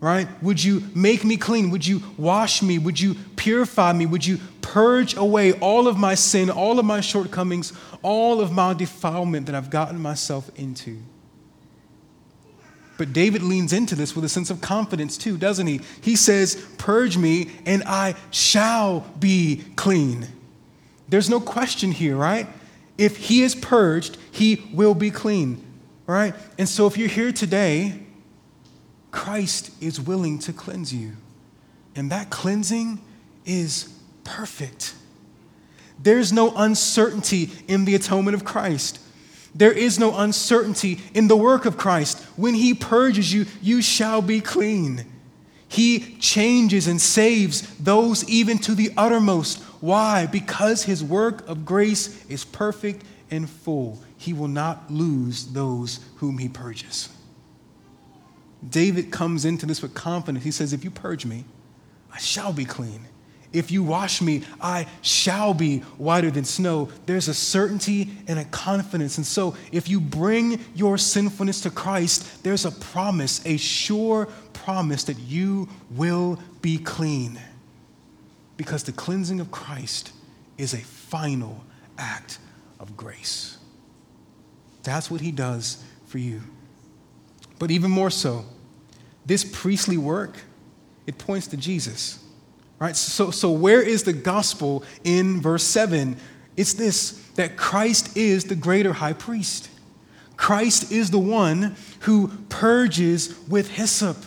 Right? 0.00 0.28
Would 0.42 0.62
you 0.62 0.82
make 0.94 1.24
me 1.24 1.38
clean? 1.38 1.70
Would 1.70 1.86
you 1.86 2.02
wash 2.18 2.62
me? 2.62 2.78
Would 2.78 3.00
you 3.00 3.14
purify 3.36 3.92
me? 3.94 4.04
Would 4.04 4.26
you 4.26 4.38
purge 4.60 5.16
away 5.16 5.52
all 5.52 5.88
of 5.88 5.96
my 5.96 6.14
sin, 6.14 6.50
all 6.50 6.78
of 6.78 6.84
my 6.84 7.00
shortcomings, 7.00 7.72
all 8.02 8.40
of 8.40 8.52
my 8.52 8.74
defilement 8.74 9.46
that 9.46 9.54
I've 9.54 9.70
gotten 9.70 9.98
myself 9.98 10.50
into? 10.56 10.98
But 12.96 13.12
David 13.12 13.42
leans 13.42 13.72
into 13.72 13.94
this 13.94 14.14
with 14.14 14.24
a 14.24 14.28
sense 14.28 14.50
of 14.50 14.60
confidence 14.60 15.18
too, 15.18 15.36
doesn't 15.36 15.66
he? 15.66 15.80
He 16.00 16.16
says, 16.16 16.64
Purge 16.78 17.16
me 17.16 17.50
and 17.66 17.82
I 17.84 18.14
shall 18.30 19.00
be 19.18 19.64
clean. 19.76 20.28
There's 21.08 21.28
no 21.28 21.40
question 21.40 21.92
here, 21.92 22.16
right? 22.16 22.46
If 22.96 23.16
he 23.16 23.42
is 23.42 23.54
purged, 23.54 24.16
he 24.30 24.68
will 24.72 24.94
be 24.94 25.10
clean, 25.10 25.64
right? 26.06 26.34
And 26.58 26.68
so 26.68 26.86
if 26.86 26.96
you're 26.96 27.08
here 27.08 27.32
today, 27.32 28.00
Christ 29.10 29.70
is 29.80 30.00
willing 30.00 30.38
to 30.40 30.52
cleanse 30.52 30.92
you. 30.94 31.12
And 31.96 32.10
that 32.10 32.30
cleansing 32.30 33.00
is 33.44 33.92
perfect. 34.24 34.94
There's 36.02 36.32
no 36.32 36.52
uncertainty 36.56 37.50
in 37.68 37.84
the 37.84 37.94
atonement 37.94 38.34
of 38.34 38.44
Christ. 38.44 38.98
There 39.54 39.72
is 39.72 39.98
no 39.98 40.16
uncertainty 40.16 41.00
in 41.14 41.28
the 41.28 41.36
work 41.36 41.64
of 41.64 41.76
Christ. 41.76 42.18
When 42.36 42.54
He 42.54 42.74
purges 42.74 43.32
you, 43.32 43.46
you 43.62 43.82
shall 43.82 44.20
be 44.20 44.40
clean. 44.40 45.06
He 45.68 46.16
changes 46.18 46.86
and 46.86 47.00
saves 47.00 47.62
those 47.78 48.28
even 48.28 48.58
to 48.58 48.74
the 48.74 48.92
uttermost. 48.96 49.62
Why? 49.80 50.26
Because 50.26 50.84
His 50.84 51.04
work 51.04 51.48
of 51.48 51.64
grace 51.64 52.24
is 52.26 52.44
perfect 52.44 53.04
and 53.30 53.48
full. 53.48 54.00
He 54.16 54.32
will 54.32 54.48
not 54.48 54.90
lose 54.90 55.46
those 55.46 56.00
whom 56.16 56.38
He 56.38 56.48
purges. 56.48 57.08
David 58.68 59.10
comes 59.10 59.44
into 59.44 59.66
this 59.66 59.82
with 59.82 59.94
confidence. 59.94 60.44
He 60.44 60.50
says, 60.50 60.72
If 60.72 60.84
you 60.84 60.90
purge 60.90 61.26
me, 61.26 61.44
I 62.12 62.18
shall 62.18 62.52
be 62.52 62.64
clean. 62.64 63.06
If 63.54 63.70
you 63.70 63.84
wash 63.84 64.20
me, 64.20 64.42
I 64.60 64.86
shall 65.00 65.54
be 65.54 65.78
whiter 65.96 66.30
than 66.30 66.44
snow. 66.44 66.88
There's 67.06 67.28
a 67.28 67.34
certainty 67.34 68.10
and 68.26 68.38
a 68.38 68.44
confidence. 68.46 69.16
And 69.16 69.24
so, 69.24 69.56
if 69.70 69.88
you 69.88 70.00
bring 70.00 70.58
your 70.74 70.98
sinfulness 70.98 71.60
to 71.60 71.70
Christ, 71.70 72.42
there's 72.42 72.64
a 72.64 72.72
promise, 72.72 73.40
a 73.46 73.56
sure 73.56 74.26
promise 74.52 75.04
that 75.04 75.20
you 75.20 75.68
will 75.92 76.40
be 76.62 76.78
clean. 76.78 77.40
Because 78.56 78.82
the 78.82 78.92
cleansing 78.92 79.38
of 79.38 79.52
Christ 79.52 80.10
is 80.58 80.74
a 80.74 80.78
final 80.78 81.64
act 81.96 82.38
of 82.80 82.96
grace. 82.96 83.56
That's 84.82 85.10
what 85.12 85.20
he 85.20 85.30
does 85.30 85.82
for 86.06 86.18
you. 86.18 86.42
But 87.60 87.70
even 87.70 87.90
more 87.90 88.10
so, 88.10 88.44
this 89.24 89.44
priestly 89.44 89.96
work, 89.96 90.38
it 91.06 91.18
points 91.18 91.46
to 91.48 91.56
Jesus. 91.56 92.23
Right? 92.84 92.96
So, 92.96 93.30
so 93.30 93.50
where 93.50 93.80
is 93.80 94.02
the 94.02 94.12
gospel 94.12 94.84
in 95.04 95.40
verse 95.40 95.64
7? 95.64 96.18
It's 96.54 96.74
this 96.74 97.12
that 97.36 97.56
Christ 97.56 98.14
is 98.14 98.44
the 98.44 98.54
greater 98.54 98.92
high 98.92 99.14
priest. 99.14 99.70
Christ 100.36 100.92
is 100.92 101.10
the 101.10 101.18
one 101.18 101.76
who 102.00 102.28
purges 102.50 103.34
with 103.48 103.70
hyssop. 103.70 104.18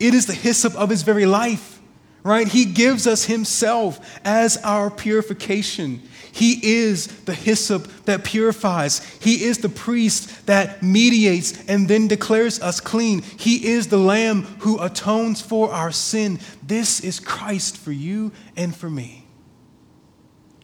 It 0.00 0.14
is 0.14 0.26
the 0.26 0.34
hyssop 0.34 0.74
of 0.74 0.90
his 0.90 1.02
very 1.02 1.26
life, 1.26 1.80
right? 2.24 2.48
He 2.48 2.64
gives 2.64 3.06
us 3.06 3.26
himself 3.26 4.18
as 4.24 4.56
our 4.64 4.90
purification. 4.90 6.02
He 6.32 6.80
is 6.82 7.06
the 7.24 7.34
hyssop 7.34 7.88
that 8.04 8.24
purifies. 8.24 9.04
He 9.20 9.44
is 9.44 9.58
the 9.58 9.68
priest 9.68 10.46
that 10.46 10.82
mediates 10.82 11.64
and 11.66 11.88
then 11.88 12.08
declares 12.08 12.60
us 12.60 12.80
clean. 12.80 13.22
He 13.22 13.66
is 13.68 13.88
the 13.88 13.98
lamb 13.98 14.42
who 14.60 14.78
atones 14.80 15.40
for 15.40 15.72
our 15.72 15.92
sin. 15.92 16.38
This 16.62 17.00
is 17.00 17.20
Christ 17.20 17.76
for 17.76 17.92
you 17.92 18.32
and 18.56 18.74
for 18.74 18.88
me. 18.88 19.26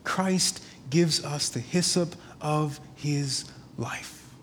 Christ 0.05 0.63
gives 0.89 1.25
us 1.25 1.49
the 1.49 1.61
hyssop 1.61 2.15
of 2.41 2.81
his 2.95 3.45
life. 3.77 4.35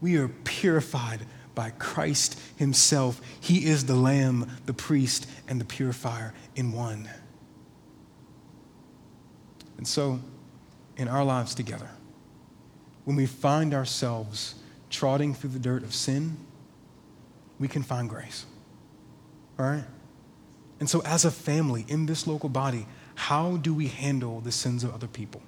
We 0.00 0.16
are 0.16 0.28
purified 0.28 1.26
by 1.54 1.70
Christ 1.70 2.38
himself. 2.56 3.20
He 3.40 3.66
is 3.66 3.84
the 3.86 3.96
lamb, 3.96 4.48
the 4.66 4.72
priest, 4.72 5.26
and 5.48 5.60
the 5.60 5.64
purifier 5.64 6.32
in 6.54 6.72
one. 6.72 7.10
And 9.76 9.86
so, 9.86 10.20
in 10.98 11.08
our 11.08 11.24
lives 11.24 11.54
together, 11.54 11.88
when 13.04 13.16
we 13.16 13.24
find 13.24 13.72
ourselves 13.72 14.56
trotting 14.90 15.32
through 15.32 15.50
the 15.50 15.58
dirt 15.58 15.82
of 15.82 15.94
sin, 15.94 16.36
we 17.58 17.68
can 17.68 17.82
find 17.82 18.10
grace. 18.10 18.44
All 19.58 19.66
right? 19.66 19.84
And 20.80 20.90
so, 20.90 21.00
as 21.02 21.24
a 21.24 21.30
family 21.30 21.84
in 21.88 22.06
this 22.06 22.26
local 22.26 22.48
body, 22.48 22.86
how 23.14 23.56
do 23.56 23.74
we 23.74 23.88
handle 23.88 24.40
the 24.40 24.52
sins 24.52 24.84
of 24.84 24.94
other 24.94 25.08
people? 25.08 25.40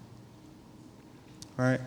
All 1.59 1.65
right? 1.65 1.81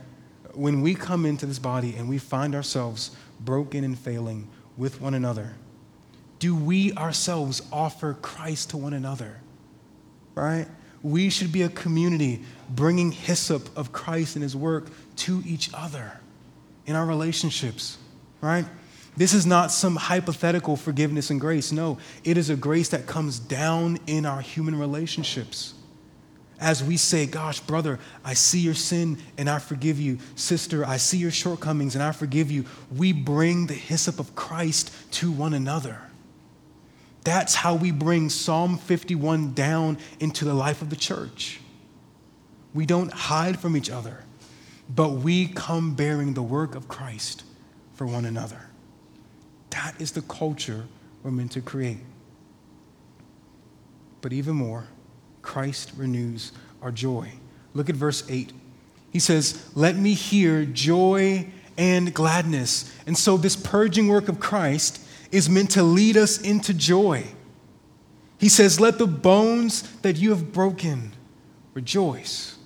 When 0.54 0.82
we 0.82 0.94
come 0.94 1.26
into 1.26 1.46
this 1.46 1.60
body 1.60 1.96
and 1.96 2.08
we 2.08 2.20
find 2.20 2.56
ourselves 2.56 3.12
broken 3.40 3.84
and 3.84 3.98
failing 3.98 4.48
with 4.78 5.02
one 5.02 5.14
another, 5.14 5.56
do 6.40 6.56
we 6.56 6.94
ourselves 6.94 7.62
offer 7.72 8.18
Christ 8.22 8.70
to 8.72 8.78
one 8.78 8.94
another? 8.94 9.42
Right? 10.36 10.68
We 11.04 11.30
should 11.30 11.52
be 11.52 11.62
a 11.62 11.70
community 11.70 12.42
bringing 12.70 13.12
hyssop 13.12 13.78
of 13.78 13.92
Christ 13.92 14.36
and 14.36 14.44
his 14.44 14.56
work 14.56 14.88
to 15.18 15.44
each 15.46 15.70
other 15.74 16.20
in 16.86 16.96
our 16.96 17.06
relationships, 17.06 17.98
right? 18.42 18.66
This 19.16 19.34
is 19.34 19.46
not 19.46 19.72
some 19.72 19.96
hypothetical 19.96 20.76
forgiveness 20.76 21.30
and 21.30 21.40
grace. 21.40 21.72
No, 21.72 22.00
it 22.24 22.38
is 22.38 22.50
a 22.50 22.56
grace 22.56 22.90
that 22.90 23.06
comes 23.06 23.38
down 23.38 24.00
in 24.08 24.26
our 24.26 24.42
human 24.42 24.78
relationships. 24.78 25.76
As 26.60 26.84
we 26.84 26.98
say, 26.98 27.26
Gosh, 27.26 27.60
brother, 27.60 28.00
I 28.24 28.34
see 28.34 28.60
your 28.60 28.74
sin 28.74 29.18
and 29.38 29.50
I 29.50 29.60
forgive 29.60 30.00
you. 30.00 30.18
Sister, 30.36 30.86
I 30.86 30.98
see 30.98 31.18
your 31.18 31.32
shortcomings 31.32 31.94
and 31.94 32.04
I 32.04 32.12
forgive 32.12 32.50
you. 32.50 32.66
We 32.96 33.12
bring 33.12 33.68
the 33.68 33.74
hyssop 33.74 34.20
of 34.20 34.34
Christ 34.34 34.92
to 35.12 35.32
one 35.32 35.54
another. 35.54 36.02
That's 37.24 37.56
how 37.56 37.76
we 37.76 37.92
bring 37.92 38.30
Psalm 38.30 38.78
51 38.78 39.54
down 39.54 39.98
into 40.20 40.46
the 40.46 40.54
life 40.54 40.82
of 40.82 40.90
the 40.90 40.96
church. 40.96 41.60
We 42.74 42.86
don't 42.86 43.14
hide 43.14 43.60
from 43.60 43.78
each 43.78 43.90
other, 43.90 44.24
but 44.90 45.10
we 45.10 45.48
come 45.48 45.96
bearing 45.96 46.34
the 46.34 46.42
work 46.42 46.76
of 46.76 46.88
Christ 46.88 47.44
for 47.94 48.06
one 48.06 48.26
another. 48.26 48.60
That 49.70 49.96
is 50.00 50.12
the 50.12 50.22
culture 50.24 50.86
we're 51.24 51.32
meant 51.32 51.52
to 51.54 51.62
create. 51.62 52.00
But 54.22 54.34
even 54.34 54.56
more, 54.56 54.88
Christ 55.42 55.92
renews 55.96 56.52
our 56.82 56.92
joy. 56.92 57.32
Look 57.74 57.90
at 57.90 57.96
verse 57.96 58.24
8. 58.30 58.52
He 59.12 59.20
says, 59.20 59.70
Let 59.76 59.96
me 59.96 60.14
hear 60.14 60.66
joy 60.66 61.48
and 61.78 62.14
gladness. 62.14 62.94
And 63.06 63.18
so, 63.18 63.38
this 63.38 63.56
purging 63.56 64.08
work 64.08 64.30
of 64.30 64.40
Christ 64.40 65.00
is 65.34 65.50
meant 65.50 65.72
to 65.72 65.82
lead 65.82 66.16
us 66.16 66.40
into 66.40 66.74
joy. 66.74 67.26
He 68.38 68.48
says, 68.48 68.80
Let 68.80 69.00
the 69.00 69.08
bones 69.08 69.82
that 70.02 70.16
you 70.16 70.30
have 70.30 70.54
broken 70.54 71.12
rejoice. 71.74 72.58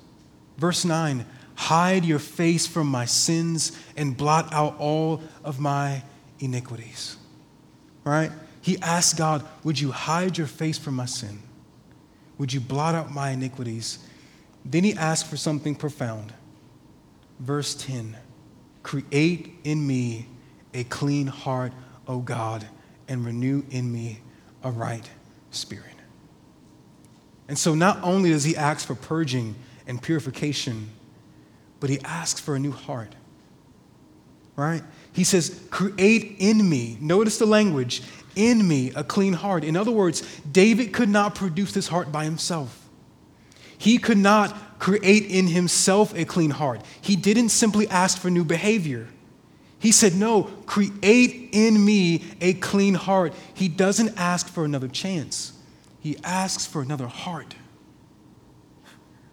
Verse 0.58 0.84
9 0.84 1.25
Hide 1.56 2.06
your 2.06 2.19
face 2.19 2.67
from 2.67 2.88
my 2.88 3.06
sins 3.06 3.71
and 3.95 4.15
blot 4.15 4.53
out 4.53 4.77
all 4.80 5.21
of 5.43 5.60
my 5.60 6.03
iniquities. 6.39 7.17
Right? 8.03 8.32
He 8.62 8.77
asked 8.82 9.17
God, 9.17 9.45
Would 9.63 9.80
you 9.80 9.91
hide 9.91 10.38
your 10.38 10.47
face 10.47 10.77
from 10.77 10.95
my 10.95 11.06
sin? 11.06 11.39
Would 12.38 12.51
you 12.51 12.60
blot 12.60 12.95
out 12.95 13.13
my 13.13 13.32
iniquities? 13.32 13.99
Then 14.65 14.84
he 14.84 14.93
asked 14.93 15.27
for 15.27 15.38
something 15.38 15.73
profound. 15.73 16.34
Verse 17.39 17.73
10 17.75 18.17
Create 18.84 19.56
in 19.63 19.88
me 19.88 20.27
a 20.73 20.84
clean 20.84 21.27
heart, 21.27 21.71
O 22.07 22.19
God, 22.19 22.67
and 23.07 23.25
renew 23.25 23.63
in 23.69 23.91
me 23.91 24.19
a 24.63 24.71
right 24.71 25.09
spirit. 25.51 25.85
And 27.47 27.57
so 27.57 27.73
not 27.73 28.03
only 28.03 28.31
does 28.31 28.43
he 28.43 28.55
ask 28.55 28.85
for 28.85 28.95
purging 28.95 29.55
and 29.85 30.01
purification, 30.01 30.89
but 31.79 31.89
he 31.89 31.99
asks 32.01 32.39
for 32.39 32.55
a 32.55 32.59
new 32.59 32.71
heart. 32.71 33.15
Right? 34.55 34.83
He 35.13 35.23
says, 35.23 35.61
Create 35.69 36.35
in 36.39 36.67
me, 36.67 36.97
notice 36.99 37.37
the 37.37 37.45
language, 37.45 38.01
in 38.35 38.67
me 38.67 38.91
a 38.95 39.03
clean 39.03 39.33
heart. 39.33 39.63
In 39.63 39.75
other 39.75 39.91
words, 39.91 40.21
David 40.51 40.93
could 40.93 41.09
not 41.09 41.35
produce 41.35 41.71
this 41.73 41.87
heart 41.87 42.11
by 42.11 42.23
himself. 42.23 42.87
He 43.77 43.97
could 43.97 44.17
not 44.17 44.79
create 44.79 45.25
in 45.25 45.47
himself 45.47 46.13
a 46.15 46.25
clean 46.25 46.51
heart. 46.51 46.81
He 47.01 47.15
didn't 47.15 47.49
simply 47.49 47.87
ask 47.87 48.17
for 48.17 48.29
new 48.29 48.43
behavior. 48.43 49.07
He 49.79 49.91
said, 49.91 50.15
No, 50.15 50.43
create 50.65 51.49
in 51.51 51.83
me 51.83 52.23
a 52.41 52.53
clean 52.53 52.95
heart. 52.95 53.33
He 53.53 53.67
doesn't 53.67 54.17
ask 54.17 54.47
for 54.47 54.65
another 54.65 54.87
chance, 54.87 55.53
he 55.99 56.17
asks 56.23 56.65
for 56.65 56.81
another 56.81 57.07
heart 57.07 57.55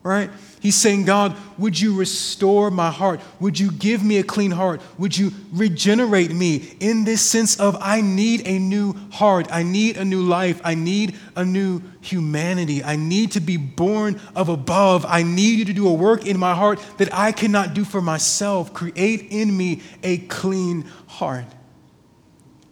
right? 0.04 0.30
He's 0.60 0.76
saying, 0.76 1.06
God, 1.06 1.34
would 1.56 1.80
you 1.80 1.96
restore 1.96 2.70
my 2.70 2.90
heart? 2.90 3.20
Would 3.40 3.58
you 3.58 3.72
give 3.72 4.04
me 4.04 4.18
a 4.18 4.22
clean 4.22 4.50
heart? 4.50 4.82
Would 4.98 5.16
you 5.16 5.32
regenerate 5.50 6.30
me 6.30 6.76
in 6.78 7.04
this 7.04 7.22
sense 7.22 7.58
of 7.58 7.76
I 7.80 8.02
need 8.02 8.46
a 8.46 8.58
new 8.58 8.92
heart. 9.10 9.48
I 9.50 9.62
need 9.62 9.96
a 9.96 10.04
new 10.04 10.22
life. 10.22 10.60
I 10.62 10.74
need 10.74 11.16
a 11.34 11.44
new 11.44 11.80
humanity. 12.02 12.84
I 12.84 12.96
need 12.96 13.32
to 13.32 13.40
be 13.40 13.56
born 13.56 14.20
of 14.36 14.50
above. 14.50 15.06
I 15.08 15.22
need 15.22 15.58
you 15.58 15.64
to 15.64 15.72
do 15.72 15.88
a 15.88 15.94
work 15.94 16.26
in 16.26 16.38
my 16.38 16.54
heart 16.54 16.80
that 16.98 17.12
I 17.12 17.32
cannot 17.32 17.72
do 17.72 17.82
for 17.82 18.02
myself. 18.02 18.74
Create 18.74 19.28
in 19.30 19.56
me 19.56 19.80
a 20.02 20.18
clean 20.18 20.84
heart. 21.06 21.46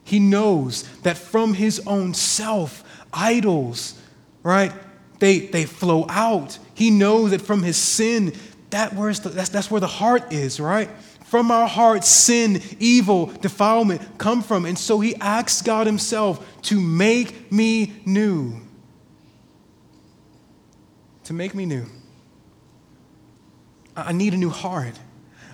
He 0.05 0.19
knows 0.19 0.83
that 1.01 1.17
from 1.17 1.55
his 1.55 1.81
own 1.87 2.13
self, 2.13 2.85
idols, 3.11 3.99
right? 4.43 4.73
They, 5.23 5.39
they 5.39 5.67
flow 5.67 6.05
out. 6.09 6.59
He 6.75 6.91
knows 6.91 7.31
that 7.31 7.43
from 7.43 7.63
his 7.63 7.77
sin, 7.77 8.33
that 8.71 8.91
the, 8.91 9.29
that's, 9.29 9.51
that's 9.51 9.71
where 9.71 9.81
the 9.81 9.87
heart 9.87 10.33
is, 10.33 10.59
right? 10.59 10.91
From 11.27 11.53
our 11.53 11.69
heart, 11.69 12.03
sin, 12.03 12.61
evil, 12.81 13.27
defilement 13.27 14.19
come 14.19 14.43
from. 14.43 14.67
And 14.67 14.77
so 14.77 14.99
he 14.99 15.15
asks 15.15 15.63
God 15.63 15.87
himself 15.87 16.45
to 16.63 16.81
make 16.81 17.53
me 17.53 17.93
new. 18.05 18.63
To 21.23 21.33
make 21.33 21.55
me 21.55 21.67
new. 21.67 21.87
I 23.95 24.11
need 24.11 24.35
a 24.35 24.39
new 24.39 24.51
heart. 24.51 24.99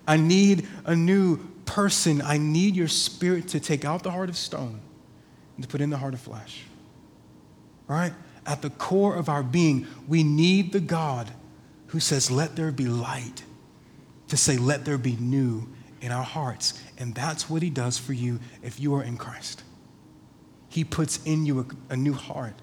I 0.07 0.17
need 0.17 0.67
a 0.87 0.97
new 0.97 1.47
person. 1.67 2.23
I 2.23 2.39
need 2.39 2.75
your 2.75 2.89
spirit 2.89 3.49
to 3.49 3.61
take 3.61 3.85
out 3.85 4.03
the 4.03 4.13
heart 4.13 4.31
of 4.31 4.37
stone 4.39 4.81
and 5.57 5.63
to 5.63 5.69
put 5.69 5.83
in 5.83 5.91
the 5.91 5.99
heart 5.99 6.15
of 6.15 6.21
flesh. 6.21 6.63
Right? 7.87 8.15
At 8.49 8.63
the 8.63 8.71
core 8.71 9.15
of 9.15 9.29
our 9.29 9.43
being, 9.43 9.87
we 10.09 10.25
need 10.25 10.73
the 10.73 10.81
God 10.81 11.31
who 11.89 12.01
says, 12.01 12.31
Let 12.31 12.57
there 12.57 12.73
be 12.73 12.87
light, 12.87 13.45
to 14.29 14.37
say, 14.37 14.57
Let 14.57 14.87
there 14.87 14.99
be 14.99 15.17
new 15.17 15.69
in 16.01 16.11
our 16.11 16.25
hearts. 16.25 16.83
And 16.97 17.15
that's 17.15 17.51
what 17.51 17.63
he 17.63 17.69
does 17.69 17.99
for 17.99 18.15
you 18.15 18.41
if 18.63 18.81
you 18.81 18.95
are 18.95 19.03
in 19.03 19.19
Christ. 19.19 19.63
He 20.71 20.83
puts 20.83 21.23
in 21.25 21.45
you 21.45 21.61
a, 21.61 21.93
a 21.93 21.97
new 21.97 22.15
heart, 22.15 22.55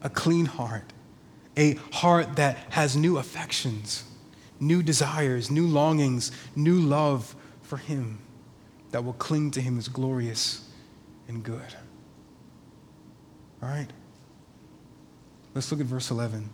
a 0.00 0.08
clean 0.08 0.46
heart, 0.46 0.92
a 1.56 1.74
heart 1.92 2.36
that 2.36 2.56
has 2.70 2.96
new 2.96 3.18
affections, 3.18 4.04
new 4.60 4.80
desires, 4.80 5.50
new 5.50 5.66
longings, 5.66 6.30
new 6.54 6.78
love 6.78 7.34
for 7.62 7.78
him 7.78 8.20
that 8.92 9.04
will 9.04 9.14
cling 9.14 9.50
to 9.52 9.60
him 9.60 9.76
as 9.76 9.88
glorious 9.88 10.70
and 11.26 11.42
good. 11.42 11.74
All 13.60 13.68
right? 13.68 13.88
Let's 15.56 15.70
look 15.70 15.80
at 15.80 15.86
verse 15.86 16.10
11. 16.10 16.50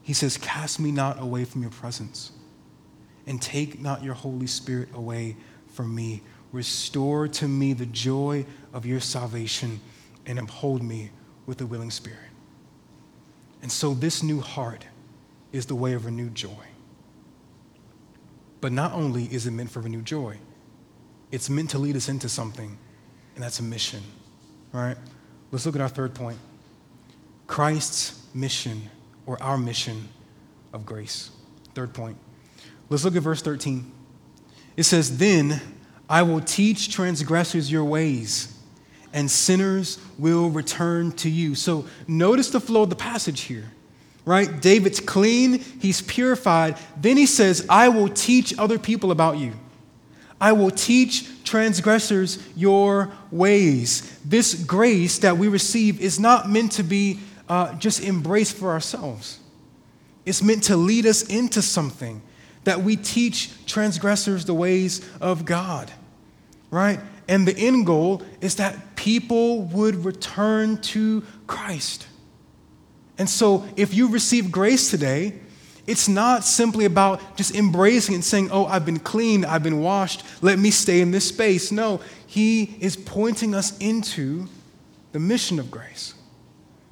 He 0.00 0.14
says, 0.14 0.38
Cast 0.38 0.80
me 0.80 0.90
not 0.90 1.20
away 1.20 1.44
from 1.44 1.60
your 1.60 1.70
presence, 1.70 2.32
and 3.26 3.42
take 3.42 3.78
not 3.78 4.02
your 4.02 4.14
Holy 4.14 4.46
Spirit 4.46 4.88
away 4.94 5.36
from 5.68 5.94
me. 5.94 6.22
Restore 6.50 7.28
to 7.28 7.46
me 7.46 7.74
the 7.74 7.84
joy 7.84 8.46
of 8.72 8.86
your 8.86 9.00
salvation, 9.00 9.80
and 10.24 10.38
uphold 10.38 10.82
me 10.82 11.10
with 11.44 11.60
a 11.60 11.66
willing 11.66 11.90
spirit. 11.90 12.30
And 13.60 13.70
so, 13.70 13.92
this 13.92 14.22
new 14.22 14.40
heart 14.40 14.86
is 15.52 15.66
the 15.66 15.74
way 15.74 15.92
of 15.92 16.06
renewed 16.06 16.34
joy. 16.34 16.64
But 18.62 18.72
not 18.72 18.94
only 18.94 19.24
is 19.24 19.46
it 19.46 19.50
meant 19.50 19.70
for 19.70 19.80
renewed 19.80 20.06
joy, 20.06 20.38
it's 21.30 21.50
meant 21.50 21.68
to 21.70 21.78
lead 21.78 21.96
us 21.96 22.08
into 22.08 22.30
something, 22.30 22.78
and 23.34 23.44
that's 23.44 23.60
a 23.60 23.62
mission. 23.62 24.02
Right? 24.72 24.96
Let's 25.52 25.66
look 25.66 25.74
at 25.74 25.82
our 25.82 25.88
third 25.90 26.14
point. 26.14 26.38
Christ's 27.46 28.22
mission 28.34 28.90
or 29.26 29.42
our 29.42 29.58
mission 29.58 30.08
of 30.72 30.84
grace. 30.86 31.30
Third 31.74 31.92
point. 31.94 32.16
Let's 32.88 33.04
look 33.04 33.16
at 33.16 33.22
verse 33.22 33.42
13. 33.42 33.90
It 34.76 34.84
says, 34.84 35.18
Then 35.18 35.60
I 36.08 36.22
will 36.22 36.40
teach 36.40 36.92
transgressors 36.92 37.70
your 37.70 37.84
ways, 37.84 38.56
and 39.12 39.30
sinners 39.30 39.98
will 40.18 40.50
return 40.50 41.12
to 41.12 41.30
you. 41.30 41.54
So 41.54 41.86
notice 42.06 42.50
the 42.50 42.60
flow 42.60 42.82
of 42.82 42.90
the 42.90 42.96
passage 42.96 43.42
here, 43.42 43.64
right? 44.24 44.60
David's 44.60 45.00
clean, 45.00 45.58
he's 45.80 46.02
purified. 46.02 46.76
Then 46.96 47.16
he 47.16 47.26
says, 47.26 47.66
I 47.68 47.88
will 47.88 48.08
teach 48.08 48.56
other 48.58 48.78
people 48.78 49.10
about 49.10 49.38
you. 49.38 49.54
I 50.40 50.52
will 50.52 50.70
teach 50.70 51.26
transgressors 51.44 52.38
your 52.54 53.10
ways. 53.30 54.18
This 54.24 54.54
grace 54.54 55.18
that 55.20 55.38
we 55.38 55.48
receive 55.48 56.00
is 56.00 56.20
not 56.20 56.48
meant 56.48 56.72
to 56.72 56.82
be 56.82 57.20
uh, 57.48 57.74
just 57.74 58.02
embrace 58.02 58.52
for 58.52 58.70
ourselves. 58.70 59.38
It's 60.24 60.42
meant 60.42 60.64
to 60.64 60.76
lead 60.76 61.06
us 61.06 61.22
into 61.22 61.62
something 61.62 62.20
that 62.64 62.82
we 62.82 62.96
teach 62.96 63.50
transgressors 63.66 64.44
the 64.44 64.54
ways 64.54 65.08
of 65.20 65.44
God, 65.44 65.90
right? 66.70 66.98
And 67.28 67.46
the 67.46 67.56
end 67.56 67.86
goal 67.86 68.22
is 68.40 68.56
that 68.56 68.96
people 68.96 69.62
would 69.62 70.04
return 70.04 70.80
to 70.80 71.22
Christ. 71.46 72.08
And 73.18 73.30
so, 73.30 73.64
if 73.76 73.94
you 73.94 74.08
receive 74.10 74.50
grace 74.50 74.90
today, 74.90 75.34
it's 75.86 76.08
not 76.08 76.42
simply 76.42 76.84
about 76.84 77.36
just 77.36 77.54
embracing 77.54 78.16
and 78.16 78.24
saying, 78.24 78.50
Oh, 78.50 78.66
I've 78.66 78.84
been 78.84 78.98
cleaned, 78.98 79.46
I've 79.46 79.62
been 79.62 79.80
washed, 79.80 80.24
let 80.42 80.58
me 80.58 80.72
stay 80.72 81.00
in 81.00 81.12
this 81.12 81.28
space. 81.28 81.70
No, 81.70 82.00
He 82.26 82.76
is 82.80 82.96
pointing 82.96 83.54
us 83.54 83.78
into 83.78 84.48
the 85.12 85.20
mission 85.20 85.60
of 85.60 85.70
grace 85.70 86.15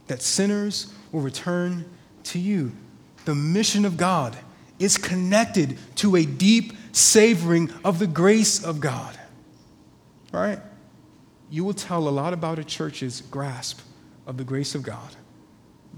that 0.07 0.23
sinners 0.23 0.93
will 1.13 1.21
return 1.21 1.85
to 2.25 2.39
you. 2.39 2.73
The 3.25 3.35
mission 3.35 3.85
of 3.85 3.97
God 3.97 4.37
is 4.79 4.99
connected 4.99 5.79
to 5.97 6.17
a 6.17 6.25
deep 6.25 6.73
savoring 6.93 7.71
of 7.85 7.99
the 7.99 8.07
grace 8.07 8.65
of 8.65 8.81
God. 8.81 9.19
Right? 10.33 10.59
You 11.51 11.65
will 11.65 11.75
tell 11.75 12.09
a 12.09 12.11
lot 12.11 12.33
about 12.33 12.59
a 12.59 12.65
church's 12.65 13.21
grasp 13.21 13.81
of 14.27 14.37
the 14.37 14.45
grace 14.45 14.75
of 14.75 14.83
God 14.83 15.17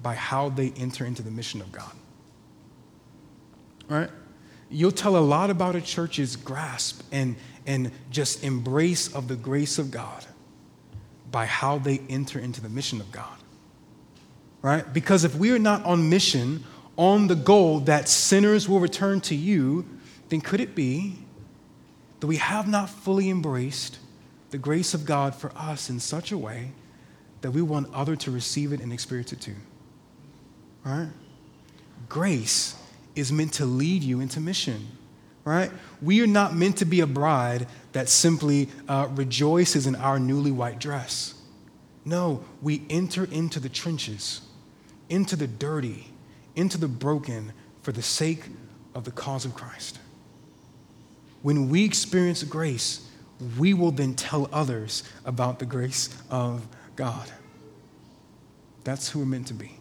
by 0.02 0.14
how 0.14 0.50
they 0.50 0.70
enter 0.76 1.04
into 1.04 1.22
the 1.22 1.30
mission 1.30 1.60
of 1.60 1.72
God. 1.72 1.92
Right? 3.88 4.10
You'll 4.68 4.92
tell 4.92 5.16
a 5.16 5.18
lot 5.18 5.48
about 5.48 5.74
a 5.76 5.80
church's 5.80 6.36
grasp 6.36 7.02
and, 7.12 7.36
and 7.66 7.92
just 8.10 8.44
embrace 8.44 9.14
of 9.14 9.28
the 9.28 9.36
grace 9.36 9.78
of 9.78 9.90
God 9.90 10.24
by 11.30 11.46
how 11.46 11.78
they 11.78 12.00
enter 12.08 12.38
into 12.38 12.60
the 12.60 12.68
mission 12.68 13.00
of 13.00 13.10
God 13.10 13.38
right? 14.66 14.92
Because 14.92 15.22
if 15.22 15.36
we 15.36 15.52
are 15.52 15.60
not 15.60 15.84
on 15.84 16.10
mission, 16.10 16.64
on 16.96 17.28
the 17.28 17.36
goal 17.36 17.78
that 17.80 18.08
sinners 18.08 18.68
will 18.68 18.80
return 18.80 19.20
to 19.20 19.34
you, 19.36 19.86
then 20.28 20.40
could 20.40 20.60
it 20.60 20.74
be 20.74 21.18
that 22.18 22.26
we 22.26 22.38
have 22.38 22.66
not 22.66 22.90
fully 22.90 23.30
embraced 23.30 24.00
the 24.50 24.58
grace 24.58 24.92
of 24.92 25.06
God 25.06 25.36
for 25.36 25.52
us 25.54 25.88
in 25.88 26.00
such 26.00 26.32
a 26.32 26.36
way 26.36 26.72
that 27.42 27.52
we 27.52 27.62
want 27.62 27.94
others 27.94 28.18
to 28.18 28.32
receive 28.32 28.72
it 28.72 28.80
and 28.80 28.92
experience 28.92 29.32
it 29.32 29.40
too? 29.40 29.54
Right? 30.84 31.10
Grace 32.08 32.74
is 33.14 33.30
meant 33.30 33.52
to 33.54 33.66
lead 33.66 34.02
you 34.02 34.18
into 34.18 34.40
mission, 34.40 34.88
right? 35.44 35.70
We 36.02 36.20
are 36.22 36.26
not 36.26 36.56
meant 36.56 36.78
to 36.78 36.84
be 36.84 36.98
a 36.98 37.06
bride 37.06 37.68
that 37.92 38.08
simply 38.08 38.68
uh, 38.88 39.06
rejoices 39.12 39.86
in 39.86 39.94
our 39.94 40.18
newly 40.18 40.50
white 40.50 40.80
dress. 40.80 41.34
No, 42.04 42.42
we 42.60 42.82
enter 42.90 43.26
into 43.26 43.60
the 43.60 43.68
trenches 43.68 44.40
into 45.08 45.36
the 45.36 45.46
dirty, 45.46 46.08
into 46.54 46.78
the 46.78 46.88
broken 46.88 47.52
for 47.82 47.92
the 47.92 48.02
sake 48.02 48.44
of 48.94 49.04
the 49.04 49.10
cause 49.10 49.44
of 49.44 49.54
Christ. 49.54 49.98
When 51.42 51.68
we 51.68 51.84
experience 51.84 52.42
grace, 52.42 53.08
we 53.58 53.74
will 53.74 53.90
then 53.90 54.14
tell 54.14 54.48
others 54.52 55.02
about 55.24 55.58
the 55.58 55.66
grace 55.66 56.08
of 56.30 56.66
God. 56.96 57.30
That's 58.84 59.10
who 59.10 59.20
we're 59.20 59.26
meant 59.26 59.48
to 59.48 59.54
be. 59.54 59.72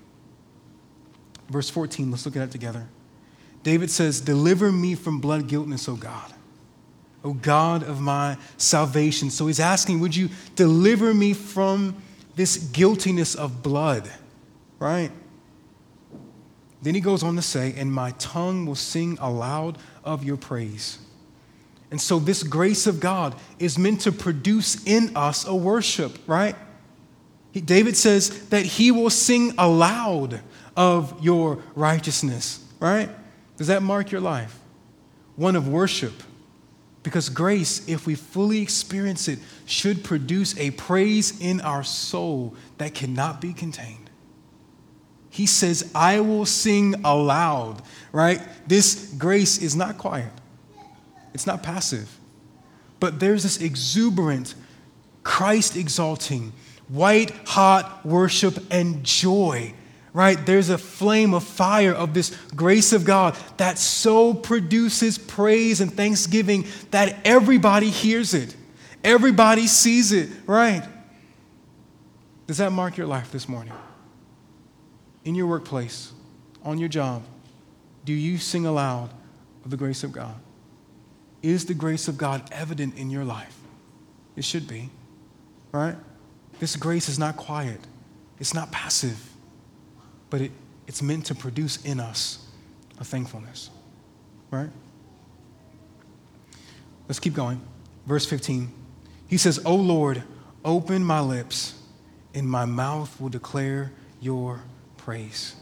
Verse 1.50 1.70
14, 1.70 2.12
let's 2.12 2.26
look 2.26 2.36
at 2.36 2.44
it 2.44 2.52
together. 2.52 2.88
David 3.64 3.90
says, 3.90 4.22
Deliver 4.22 4.72
me 4.72 4.96
from 4.96 5.20
blood 5.20 5.48
guiltness, 5.48 5.88
O 5.88 5.96
God. 5.96 6.34
O 7.24 7.34
God 7.34 7.84
of 7.84 8.00
my 8.00 8.38
salvation. 8.58 9.30
So 9.32 9.48
he's 9.48 9.60
asking, 9.60 10.00
Would 10.02 10.16
you 10.16 10.30
deliver 10.56 11.14
me 11.14 11.34
from 11.34 11.96
this 12.36 12.58
guiltiness 12.58 13.34
of 13.34 13.64
blood? 13.64 14.10
Right? 14.80 15.12
Then 16.82 16.94
he 16.94 17.02
goes 17.02 17.24
on 17.24 17.36
to 17.36 17.42
say, 17.42 17.74
And 17.78 17.92
my 17.92 18.12
tongue 18.12 18.66
will 18.66 18.76
sing 18.76 19.18
aloud 19.20 19.78
of 20.04 20.24
your 20.24 20.38
praise. 20.38 21.00
And 21.92 22.02
so, 22.02 22.20
this 22.20 22.44
grace 22.44 22.88
of 22.88 23.00
God 23.00 23.36
is 23.60 23.78
meant 23.78 24.02
to 24.02 24.12
produce 24.12 24.84
in 24.86 25.16
us 25.16 25.48
a 25.48 25.56
worship, 25.56 26.18
right? 26.28 26.56
David 27.54 27.96
says 27.96 28.50
that 28.50 28.66
he 28.66 28.92
will 28.92 29.10
sing 29.10 29.54
aloud 29.58 30.42
of 30.76 31.24
your 31.24 31.64
righteousness, 31.74 32.64
right? 32.80 33.10
Does 33.58 33.68
that 33.68 33.82
mark 33.82 34.12
your 34.12 34.22
life? 34.22 34.60
One 35.38 35.56
of 35.56 35.68
worship. 35.68 36.14
Because 37.02 37.30
grace, 37.30 37.88
if 37.88 38.06
we 38.08 38.16
fully 38.16 38.62
experience 38.62 39.28
it, 39.28 39.40
should 39.66 40.04
produce 40.04 40.58
a 40.58 40.72
praise 40.72 41.40
in 41.40 41.62
our 41.62 41.84
soul 41.84 42.56
that 42.78 42.94
cannot 42.94 43.40
be 43.40 43.54
contained. 43.54 44.05
He 45.36 45.48
says, 45.48 45.92
I 45.94 46.22
will 46.22 46.46
sing 46.46 46.96
aloud, 47.04 47.82
right? 48.14 48.42
This 48.68 49.14
grace 49.18 49.58
is 49.58 49.76
not 49.76 49.98
quiet, 49.98 50.32
it's 51.34 51.46
not 51.46 51.62
passive, 51.62 52.10
but 53.02 53.20
there's 53.20 53.44
this 53.44 53.60
exuberant, 53.60 54.56
Christ 55.24 55.76
exalting, 55.76 56.54
white 56.88 57.32
hot 57.46 58.06
worship 58.06 58.58
and 58.72 59.04
joy 59.04 59.74
right? 60.14 60.46
There's 60.46 60.70
a 60.70 60.78
flame 60.78 61.34
of 61.34 61.44
fire 61.44 61.92
of 61.92 62.14
this 62.14 62.30
grace 62.56 62.94
of 62.94 63.04
God 63.04 63.36
that 63.58 63.78
so 63.78 64.34
produces 64.34 65.18
praise 65.18 65.82
and 65.82 65.94
thanksgiving 65.94 66.66
that 66.92 67.18
everybody 67.26 67.90
hears 67.90 68.34
it, 68.34 68.56
everybody 69.04 69.68
sees 69.68 70.14
it, 70.14 70.30
right? 70.46 70.88
Does 72.48 72.60
that 72.60 72.72
mark 72.72 72.96
your 72.96 73.08
life 73.08 73.30
this 73.30 73.50
morning? 73.50 73.74
In 75.26 75.36
your 75.36 75.48
workplace, 75.48 76.14
on 76.64 76.78
your 76.78 76.90
job, 76.90 77.24
do 78.06 78.14
you 78.14 78.38
sing 78.38 78.66
aloud 78.66 79.10
of 79.66 79.72
the 79.72 79.78
grace 79.78 80.04
of 80.04 80.12
God? 80.12 80.36
Is 81.42 81.66
the 81.66 81.74
grace 81.74 82.08
of 82.08 82.18
God 82.18 82.48
evident 82.52 82.98
in 82.98 83.10
your 83.10 83.26
life? 83.26 83.60
It 84.36 84.46
should 84.46 84.68
be, 84.68 84.90
right? 85.72 85.96
This 86.60 86.76
grace 86.76 87.10
is 87.10 87.20
not 87.20 87.36
quiet, 87.36 87.82
it's 88.40 88.54
not 88.54 88.72
passive 88.72 89.36
but 90.30 90.42
it, 90.42 90.52
it's 90.88 91.02
meant 91.02 91.26
to 91.28 91.36
produce 91.36 91.84
in 91.86 92.00
us 92.00 92.46
a 93.00 93.04
thankfulness. 93.04 93.70
Right? 94.52 94.70
Let's 97.08 97.20
keep 97.20 97.34
going. 97.34 97.62
Verse 98.06 98.26
15. 98.26 98.72
He 99.28 99.38
says, 99.38 99.60
O 99.66 99.76
Lord, 99.76 100.24
open 100.64 101.04
my 101.04 101.20
lips, 101.20 101.82
and 102.34 102.50
my 102.50 102.66
mouth 102.66 103.20
will 103.20 103.30
declare 103.30 103.92
your 104.20 104.62
praise. 105.06 105.56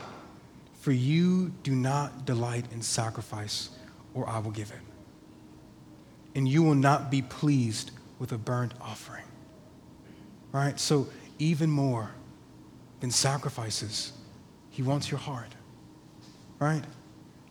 For 0.79 0.93
you 0.93 1.49
do 1.63 1.75
not 1.75 2.25
delight 2.25 2.65
in 2.71 2.81
sacrifice, 2.81 3.69
or 4.13 4.27
I 4.27 4.39
will 4.39 4.51
give 4.51 4.71
it. 4.71 4.79
And 6.33 6.47
you 6.47 6.63
will 6.63 6.75
not 6.75 7.11
be 7.11 7.21
pleased 7.21 7.91
with 8.19 8.31
a 8.31 8.37
burnt 8.37 8.73
offering. 8.79 9.25
Right? 10.53 10.79
So, 10.79 11.07
even 11.39 11.69
more 11.69 12.11
than 13.01 13.11
sacrifices, 13.11 14.13
he 14.69 14.81
wants 14.81 15.11
your 15.11 15.19
heart, 15.19 15.49
right? 16.59 16.83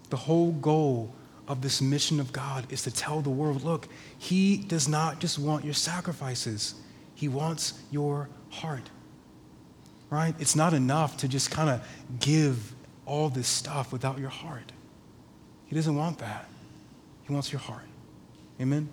The 0.09 0.16
whole 0.16 0.53
goal 0.53 1.14
of 1.47 1.61
this 1.61 1.82
mission 1.82 2.20
of 2.20 2.32
God 2.32 2.66
is 2.72 2.82
to 2.82 2.90
tell 2.90 3.20
the 3.20 3.30
world 3.30 3.62
look, 3.62 3.86
He 4.18 4.57
does 4.57 4.88
not 4.88 5.20
just 5.20 5.38
want 5.38 5.64
your 5.64 5.74
sacrifices, 5.74 6.74
He 7.14 7.28
wants 7.28 7.74
your 7.90 8.30
heart, 8.51 8.88
right? 10.12 10.34
It's 10.38 10.54
not 10.54 10.74
enough 10.74 11.16
to 11.18 11.28
just 11.28 11.50
kind 11.50 11.70
of 11.70 11.86
give 12.20 12.74
all 13.06 13.28
this 13.28 13.48
stuff 13.48 13.92
without 13.92 14.18
your 14.18 14.28
heart. 14.28 14.70
He 15.66 15.74
doesn't 15.74 15.96
want 15.96 16.18
that. 16.18 16.48
He 17.24 17.32
wants 17.32 17.50
your 17.50 17.60
heart. 17.60 17.86
Amen? 18.60 18.88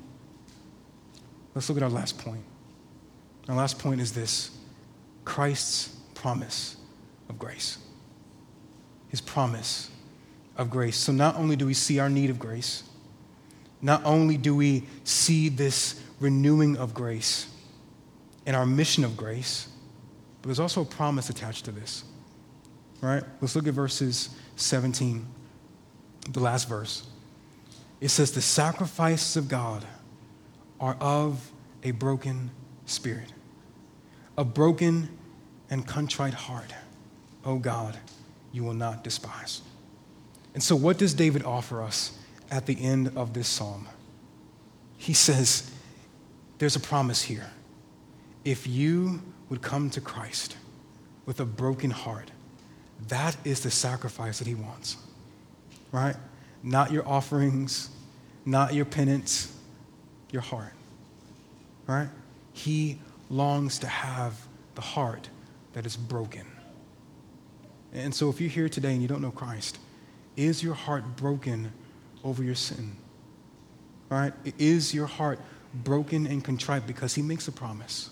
Let's 1.54 1.70
look 1.70 1.78
at 1.78 1.84
our 1.84 1.90
last 1.90 2.18
point. 2.18 2.44
Our 3.48 3.56
last 3.56 3.80
point 3.80 4.02
is 4.02 4.14
this 4.14 4.52
Christ's 5.26 5.96
promise 6.16 6.78
of 7.28 7.38
grace 7.38 7.78
his 9.10 9.22
promise 9.22 9.90
of 10.56 10.70
grace. 10.70 10.96
So 10.96 11.12
not 11.12 11.36
only 11.36 11.56
do 11.56 11.66
we 11.66 11.74
see 11.74 12.00
our 12.00 12.10
need 12.10 12.30
of 12.30 12.40
grace, 12.40 12.84
not 13.82 14.04
only 14.06 14.38
do 14.38 14.56
we 14.56 14.84
see 15.04 15.50
this 15.50 16.02
renewing 16.20 16.78
of 16.78 16.94
grace 16.94 17.48
and 18.46 18.56
our 18.56 18.66
mission 18.66 19.04
of 19.04 19.18
grace, 19.18 19.69
but 20.42 20.48
there's 20.48 20.60
also 20.60 20.82
a 20.82 20.86
promise 20.86 21.30
attached 21.30 21.66
to 21.66 21.72
this. 21.72 22.04
Right? 23.02 23.24
Let's 23.42 23.56
look 23.56 23.68
at 23.68 23.74
verses 23.74 24.30
17, 24.58 25.26
the 26.30 26.40
last 26.40 26.68
verse. 26.68 27.08
It 28.02 28.10
says, 28.10 28.32
The 28.32 28.42
sacrifices 28.42 29.38
of 29.38 29.48
God 29.48 29.86
are 30.80 30.98
of 31.00 31.52
a 31.84 31.92
broken 31.92 32.52
spirit, 32.86 33.34
a 34.38 34.44
broken 34.44 35.10
and 35.70 35.86
contrite 35.88 36.34
heart, 36.34 36.74
O 37.46 37.58
God 37.58 37.98
you 38.52 38.64
will 38.64 38.74
not 38.74 39.04
despise. 39.04 39.62
And 40.54 40.64
so, 40.64 40.76
what 40.76 40.98
does 40.98 41.14
David 41.14 41.44
offer 41.44 41.82
us 41.82 42.18
at 42.50 42.66
the 42.66 42.82
end 42.82 43.12
of 43.16 43.34
this 43.34 43.48
psalm? 43.48 43.88
He 44.98 45.14
says, 45.14 45.72
There's 46.58 46.76
a 46.76 46.80
promise 46.80 47.22
here. 47.22 47.50
If 48.44 48.68
you 48.68 49.22
would 49.50 49.62
come 49.62 49.90
to 49.90 50.02
Christ 50.02 50.56
with 51.26 51.40
a 51.40 51.46
broken 51.46 51.92
heart, 51.92 52.32
that 53.08 53.36
is 53.44 53.62
the 53.62 53.72
sacrifice 53.72 54.40
that 54.40 54.48
he 54.48 54.56
wants, 54.56 54.98
right? 55.92 56.16
Not 56.64 56.92
your 56.92 57.08
offerings, 57.08 57.90
not 58.46 58.74
your 58.74 58.86
penance, 58.86 59.56
your 60.32 60.42
heart, 60.42 60.74
right? 61.88 62.10
He 62.54 63.00
longs 63.30 63.80
to 63.80 63.88
have 63.88 64.48
the 64.76 64.82
heart 64.82 65.30
that 65.74 65.86
is 65.86 65.96
broken. 65.96 66.46
And 67.94 68.14
so, 68.14 68.30
if 68.30 68.40
you're 68.40 68.50
here 68.50 68.70
today 68.70 68.94
and 68.94 69.02
you 69.02 69.08
don't 69.08 69.22
know 69.22 69.32
Christ, 69.32 69.80
is 70.36 70.62
your 70.62 70.76
heart 70.76 71.16
broken 71.16 71.72
over 72.24 72.44
your 72.44 72.56
sin? 72.56 72.96
Right? 74.10 74.34
Is 74.58 74.94
your 74.94 75.08
heart 75.08 75.40
broken 75.74 76.28
and 76.28 76.44
contrite 76.44 76.86
because 76.86 77.16
He 77.16 77.22
makes 77.22 77.48
a 77.48 77.52
promise 77.52 78.10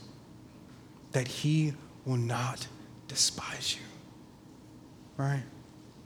that 1.18 1.28
He 1.28 1.74
will 2.06 2.16
not 2.16 2.68
despise 3.08 3.76
you? 3.76 3.82
Right? 5.18 5.42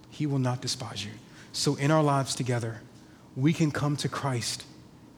He 0.10 0.26
will 0.26 0.40
not 0.40 0.62
despise 0.62 1.04
you. 1.04 1.12
So, 1.52 1.76
in 1.76 1.92
our 1.92 2.02
lives 2.02 2.34
together, 2.34 2.80
we 3.36 3.52
can 3.52 3.72
come 3.72 3.98
to 3.98 4.08
Christ, 4.08 4.64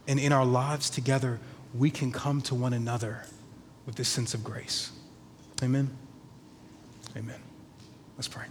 and 0.07 0.19
in 0.19 0.33
our 0.33 0.45
lives 0.45 0.89
together, 0.89 1.39
we 1.75 1.91
can 1.91 2.11
come 2.11 2.41
to 2.41 2.55
one 2.55 2.73
another 2.73 3.21
with 3.85 3.93
this 3.93 4.09
sense 4.09 4.33
of 4.33 4.43
grace. 4.43 4.91
Amen. 5.61 5.91
Amen. 7.15 7.39
Let's 8.17 8.27
pray. 8.27 8.45